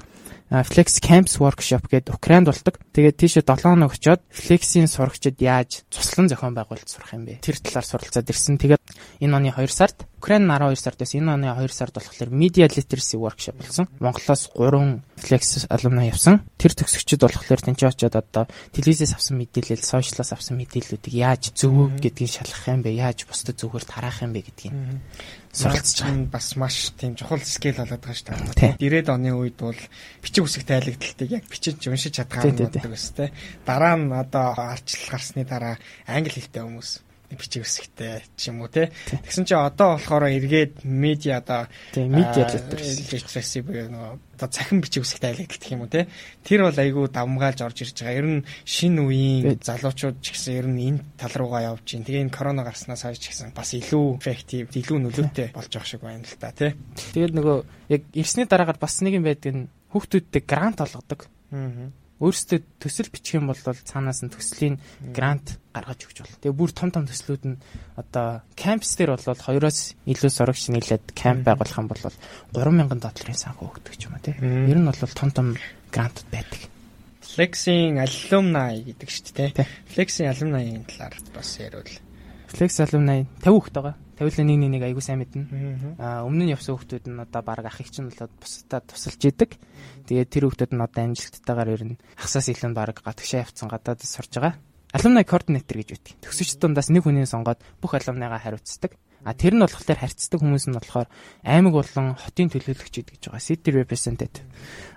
Flex 0.50 0.98
Camps 0.98 1.38
workshop 1.38 1.86
гэдэг 1.86 2.10
Украинд 2.10 2.50
болдог. 2.50 2.82
Тэгээд 2.90 3.22
тийшээ 3.22 3.46
7 3.46 3.70
хоног 3.70 3.94
очиод 3.94 4.18
Flex-ийн 4.34 4.90
сурагчид 4.90 5.38
яаж 5.38 5.86
цуслан 5.94 6.26
зохион 6.26 6.58
байгуулалт 6.58 6.90
сурах 6.90 7.14
юм 7.14 7.22
бэ? 7.22 7.38
Тэр 7.38 7.62
талаар 7.62 7.86
суралцаад 7.86 8.26
ирсэн. 8.26 8.58
Тэгээд 8.58 8.82
энэ 9.22 9.30
оны 9.30 9.54
2 9.54 9.70
сард 9.70 10.09
Украин 10.20 10.44
12 10.44 10.76
сард 10.76 11.00
байсан. 11.00 11.24
Энэ 11.24 11.32
оны 11.32 11.48
2 11.48 11.72
сард 11.72 11.96
болохоор 11.96 12.28
Media 12.28 12.68
Literacy 12.68 13.16
workshop 13.16 13.56
болсон. 13.56 13.88
Монголоос 14.04 14.52
3 14.52 15.00
Flex 15.16 15.64
alumni 15.72 16.12
явсан. 16.12 16.44
Тэр 16.60 16.76
төгсөгчд 16.76 17.24
болохоор 17.24 17.60
тэнцээ 17.64 17.88
очиод 17.88 18.16
одоо 18.20 18.44
телевизээс 18.76 19.16
авсан 19.16 19.40
мэдээлэл, 19.40 19.80
сошиалаас 19.80 20.36
авсан 20.36 20.60
мэдээллүүдийг 20.60 21.16
яаж 21.16 21.56
зөв 21.56 21.96
гэдгийг 21.96 22.36
шалгах 22.36 22.68
юм 22.68 22.84
бэ? 22.84 23.00
Яаж 23.00 23.24
бусдад 23.24 23.56
зүгээр 23.56 23.84
тараах 23.88 24.20
юм 24.20 24.36
бэ 24.36 24.44
гэдгийг 24.44 24.76
суралцж 25.52 26.04
байгаа. 26.04 26.28
Бас 26.28 26.56
маш 26.56 26.92
тийм 27.00 27.16
чухал 27.16 27.40
скил 27.40 27.80
болоод 27.80 28.00
байгаа 28.00 28.16
шүү 28.16 28.60
дээ. 28.60 28.76
90-ад 28.76 29.08
оны 29.08 29.32
үед 29.32 29.56
бол 29.56 29.80
бичиг 30.20 30.44
үсэг 30.44 30.68
тайлагдалтыг 30.68 31.28
яг 31.32 31.44
бичиж 31.48 31.80
уншиж 31.88 32.20
чадхаар 32.20 32.52
байдаг 32.52 32.92
ус 32.92 33.08
тэ. 33.16 33.32
Дараа 33.64 33.96
нь 33.96 34.12
одоо 34.12 34.52
арчлал 34.56 35.16
гарсны 35.16 35.48
дараа 35.48 35.80
англи 36.06 36.38
хэлтэй 36.38 36.62
хүмүүс 36.62 37.09
бичиг 37.38 37.62
үсгтэй 37.62 38.24
ч 38.34 38.50
юм 38.50 38.62
уу 38.64 38.70
те. 38.70 38.90
Тэгсэн 39.10 39.46
чинь 39.46 39.60
одоо 39.60 39.94
болохоор 39.98 40.30
эргээд 40.30 40.82
медиа 40.82 41.38
одоо 41.38 41.70
тийм 41.94 42.10
медиа 42.10 42.48
литераси 42.50 43.62
буюу 43.62 43.86
нөгөө 43.90 44.12
одоо 44.40 44.48
цахим 44.50 44.80
бичиг 44.80 45.06
үсгтэй 45.06 45.30
айлгдаг 45.36 45.60
гэх 45.60 45.72
юм 45.74 45.84
уу 45.86 45.92
те. 45.92 46.08
Тэр 46.42 46.66
бол 46.66 46.78
айгүй 46.78 47.06
давмгаалж 47.12 47.60
орж 47.62 47.78
ирж 47.86 47.96
байгаа. 48.02 48.18
Ер 48.18 48.26
нь 48.26 48.46
шинэ 48.66 49.00
үеийн 49.04 49.60
залуучууд 49.62 50.18
ч 50.18 50.26
гэсэн 50.34 50.54
ер 50.58 50.66
нь 50.66 50.80
энэ 50.90 51.00
тал 51.20 51.34
руугаа 51.36 51.76
явж 51.76 51.86
байна. 51.86 52.06
Тэгээ 52.08 52.24
энэ 52.26 52.34
корона 52.34 52.62
гарснаас 52.66 53.02
хойш 53.06 53.20
ч 53.22 53.30
гэсэн 53.30 53.54
бас 53.54 53.70
илүү 53.76 54.06
эффектив, 54.18 54.66
илүү 54.66 54.98
нөлөөтэй 54.98 55.48
болж 55.54 55.70
байгаа 55.70 55.90
шиг 55.90 56.02
байна 56.02 56.26
л 56.26 56.40
та 56.40 56.50
тий. 56.50 56.74
Тэгээд 57.14 57.36
нөгөө 57.36 57.58
яг 57.94 58.02
ирсний 58.16 58.46
дараагаар 58.48 58.80
бас 58.80 58.98
нэг 59.04 59.20
юм 59.20 59.28
байдаг 59.28 59.52
нь 59.54 59.70
хүүхдүүдтэй 59.92 60.42
грант 60.42 60.82
олгодог. 60.82 61.30
Аа 61.54 61.90
өөрсдөө 62.20 62.58
төсөл 62.78 63.08
бичих 63.08 63.40
юм 63.40 63.48
бол 63.48 63.56
цаанаас 63.56 64.20
нь 64.20 64.32
төслийн 64.32 64.76
грант 65.10 65.56
гаргаж 65.72 66.04
өгч 66.04 66.18
бол. 66.20 66.36
Тэгээ 66.44 66.58
бүр 66.60 66.70
том 66.76 66.90
том 66.92 67.04
төслүүд 67.08 67.44
нь 67.48 67.60
одоо 67.96 68.44
кампус 68.54 68.92
дээр 69.00 69.16
бол 69.16 69.24
2-оос 69.24 69.80
илүү 70.04 70.30
сурагч 70.30 70.68
нийлээд 70.68 71.16
камп 71.16 71.48
байгуулах 71.48 71.80
юм 71.80 71.88
бол 71.88 72.04
3000 72.52 73.00
долларын 73.00 73.40
санхүү 73.40 73.66
өгдөг 73.72 73.94
ч 73.96 74.04
юм 74.04 74.14
уу 74.14 74.24
тий. 74.24 74.36
Ер 74.36 74.78
нь 74.78 74.84
бол 74.84 75.00
том 75.00 75.30
том 75.32 75.56
грантууд 75.88 76.28
байдаг. 76.28 76.60
Flexing 77.24 77.96
alumni 78.02 78.84
гэдэг 78.84 79.08
шүү 79.08 79.32
дээ. 79.38 79.66
Flexing 79.88 80.28
alumni-ийн 80.28 80.84
талаар 80.84 81.14
бас 81.32 81.56
ярил. 81.56 81.88
Flex 82.50 82.80
alumni 82.82 83.24
50 83.46 83.54
хүүхэд 83.54 83.76
байгаа. 83.78 83.94
Нэг 84.20 84.68
нэг 84.68 84.82
айгуу 84.84 85.00
сайн 85.00 85.24
мэднэ. 85.24 85.96
Аа 85.96 86.28
өмнө 86.28 86.44
нь 86.44 86.52
явсан 86.52 86.76
хүүхдүүд 86.76 87.08
нь 87.08 87.24
одоо 87.24 87.40
баг 87.40 87.64
ах 87.64 87.80
их 87.80 87.88
чинь 87.88 88.12
болоод 88.12 88.28
бусдад 88.36 88.84
тусалж 88.84 89.16
идэг. 89.16 89.56
Тэгээд 90.04 90.28
тэр 90.28 90.44
хүүхдүүд 90.44 90.76
нь 90.76 90.84
одоо 90.84 91.02
амжилттайгаар 91.08 91.72
ер 91.72 91.82
нь 91.88 92.00
хасаас 92.20 92.52
илүү 92.52 92.76
баг 92.76 93.00
гадагшаа 93.00 93.48
явцсан 93.48 93.72
гадаад 93.72 94.04
сурж 94.04 94.28
байгаа. 94.36 94.60
Alumni 94.92 95.24
coordinator 95.24 95.76
гэж 95.80 95.88
үүдэг. 95.96 96.14
Төгсөгч 96.20 96.60
дундаас 96.60 96.92
нэг 96.92 97.08
хүний 97.08 97.24
сонгоод 97.24 97.64
бүх 97.80 97.96
alumni-га 97.96 98.36
хариуцдаг. 98.36 98.92
А 99.24 99.32
тэр 99.32 99.56
нь 99.56 99.64
болохоор 99.64 99.96
харьцдаг 99.96 100.36
хүмүүс 100.36 100.68
нь 100.68 100.76
болохоор 100.76 101.08
аймаг 101.40 101.72
болон 101.80 102.18
хотын 102.20 102.52
төлөөлөгчид 102.52 103.08
гэж 103.08 103.22
байгаа. 103.32 103.40
City 103.40 103.70
representative. 103.72 104.44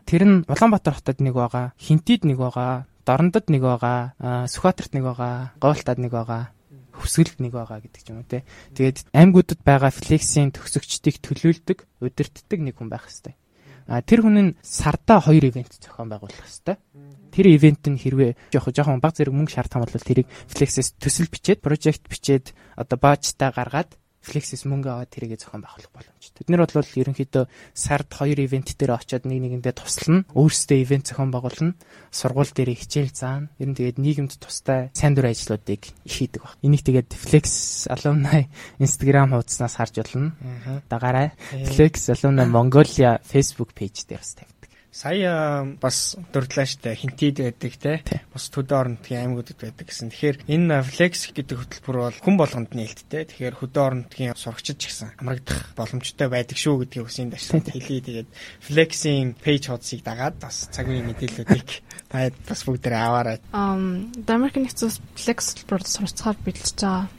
Тэр 0.03 0.23
нь 0.27 0.35
Улаанбаатар 0.51 0.99
хотод 0.99 1.23
нэг 1.23 1.37
байгаа, 1.37 1.71
Хинтид 1.79 2.27
нэг 2.27 2.41
байгаа, 2.41 2.89
Дорндод 3.05 3.47
нэг 3.47 3.61
байгаа, 3.63 4.17
Сүхбаатарт 4.49 4.91
нэг 4.97 5.03
байгаа, 5.07 5.53
Говьлтад 5.61 5.99
нэг 6.01 6.11
байгаа 6.11 6.51
хүсгэлт 6.93 7.41
нэг 7.41 7.53
байгаа 7.57 7.81
гэдэг 7.81 8.03
юм 8.13 8.21
уу 8.21 8.29
те. 8.29 8.45
Тэгээд 8.77 9.09
аймагуудад 9.11 9.61
байгаа 9.65 9.91
флексийн 9.91 10.53
төгсөгчдийг 10.53 11.17
төлөөлдөг, 11.19 11.79
удирддаг 11.99 12.59
нэг 12.61 12.77
хүн 12.77 12.89
байх 12.93 13.09
хэвээр. 13.09 13.37
А 13.89 13.99
тэр 13.99 14.23
хүн 14.23 14.37
нь 14.39 14.55
сардаа 14.63 15.19
хоёр 15.19 15.43
ивент 15.49 15.75
зохион 15.75 16.07
байгуулах 16.07 16.47
хэвээр. 16.47 16.79
Тэр 17.33 17.45
ивент 17.51 17.83
нь 17.89 17.99
хэрвээ 17.99 18.31
жоох 18.53 18.71
жоохон 18.71 19.03
баг 19.03 19.17
зэрэг 19.17 19.35
мөнгө 19.35 19.51
шаардсан 19.59 19.83
бол 19.83 19.91
тэрийг 19.91 20.29
флексээс 20.47 20.95
төсөл 21.01 21.27
бичээд, 21.27 21.59
прожект 21.59 22.07
бичээд 22.07 22.55
одоо 22.79 22.97
баажтай 23.01 23.51
гаргаад 23.51 23.91
Flexis 24.23 24.63
мөнгө 24.63 24.87
аваад 24.87 25.11
тэрийгэ 25.11 25.35
зохион 25.35 25.67
байгуулах 25.67 25.91
боломжтой. 25.91 26.39
Бид 26.39 26.49
нар 26.49 26.63
бол 26.63 26.79
ерөнхийдөө 26.79 27.43
сард 27.75 28.09
хоёр 28.15 28.39
ивент 28.39 28.71
дээр 28.79 28.95
очиод 28.95 29.27
нэг 29.27 29.43
нэгэндээ 29.43 29.75
туслана. 29.75 30.23
Өөрсдөө 30.31 30.77
ивент 30.79 31.11
зохион 31.11 31.35
байгуулна. 31.35 31.75
Сургууль 32.07 32.55
дээр 32.55 32.71
хичээл 32.79 33.11
заана. 33.11 33.51
Ер 33.59 33.67
нь 33.67 33.75
тэгээд 33.75 33.99
нийгэмд 33.99 34.39
тустай 34.39 34.95
сайн 34.95 35.11
дур 35.11 35.27
ажлуудыг 35.27 35.91
хийдэг 36.07 36.39
баг. 36.39 36.55
Энийг 36.63 36.87
тэгээд 36.87 37.11
Flex 37.11 37.91
alumni 37.91 38.47
Instagram 38.79 39.35
хуудаснаас 39.35 39.75
харж 39.75 39.99
болно. 39.99 40.31
Дагаарай. 40.87 41.35
Flex 41.51 42.07
alumni 42.07 42.47
Mongolia 42.47 43.19
Facebook 43.19 43.75
page 43.75 44.07
дээр 44.07 44.23
бас 44.23 44.39
тавь 44.39 44.52
сая 44.93 45.65
бас 45.81 46.13
дурдлаа 46.29 46.69
штэ 46.69 46.93
хинтид 46.93 47.41
байдаг 47.41 47.73
те 47.81 47.93
бас 48.29 48.45
төдөө 48.53 48.77
орнотгийн 48.77 49.25
аймагуудад 49.25 49.57
байдаг 49.57 49.89
гэсэн. 49.89 50.13
Тэгэхээр 50.13 50.37
энэ 50.45 50.85
флекс 50.85 51.33
гэдэг 51.33 51.57
хөтөлбөр 51.57 51.97
бол 51.97 52.17
хүн 52.21 52.37
болгонд 52.37 52.77
нээлттэй. 52.77 53.25
Тэгэхээр 53.25 53.57
хөдөө 53.57 53.83
орнотгийн 53.89 54.37
сурагчид 54.37 54.77
ч 54.77 54.93
гэсэн 54.93 55.17
хамрагдах 55.17 55.73
боломжтой 55.73 56.29
байдаг 56.29 56.57
шүү 56.61 56.85
гэдгийг 56.85 57.09
үсэнд 57.09 57.33
ашиглаад 57.33 57.73
хэлий. 57.73 58.01
Тэгээд 58.05 58.29
флексийн 58.61 59.33
пэйж 59.33 59.73
хуудсыг 59.73 60.05
дагаад 60.05 60.37
бас 60.37 60.69
цаг 60.69 60.85
үеийн 60.85 61.09
мэдээллүүдийг 61.09 61.69
таад 62.13 62.37
бас 62.45 62.61
бүгдээ 62.61 62.93
аваарай. 62.93 63.37
Ам 63.49 64.13
Америк 64.29 64.61
нэгдсэн 64.61 64.93
флекс 65.17 65.57
хөтөлбөрөд 65.57 65.89
сурцгаар 65.89 66.37
бэлдэж 66.37 66.77
байгаа 66.77 67.09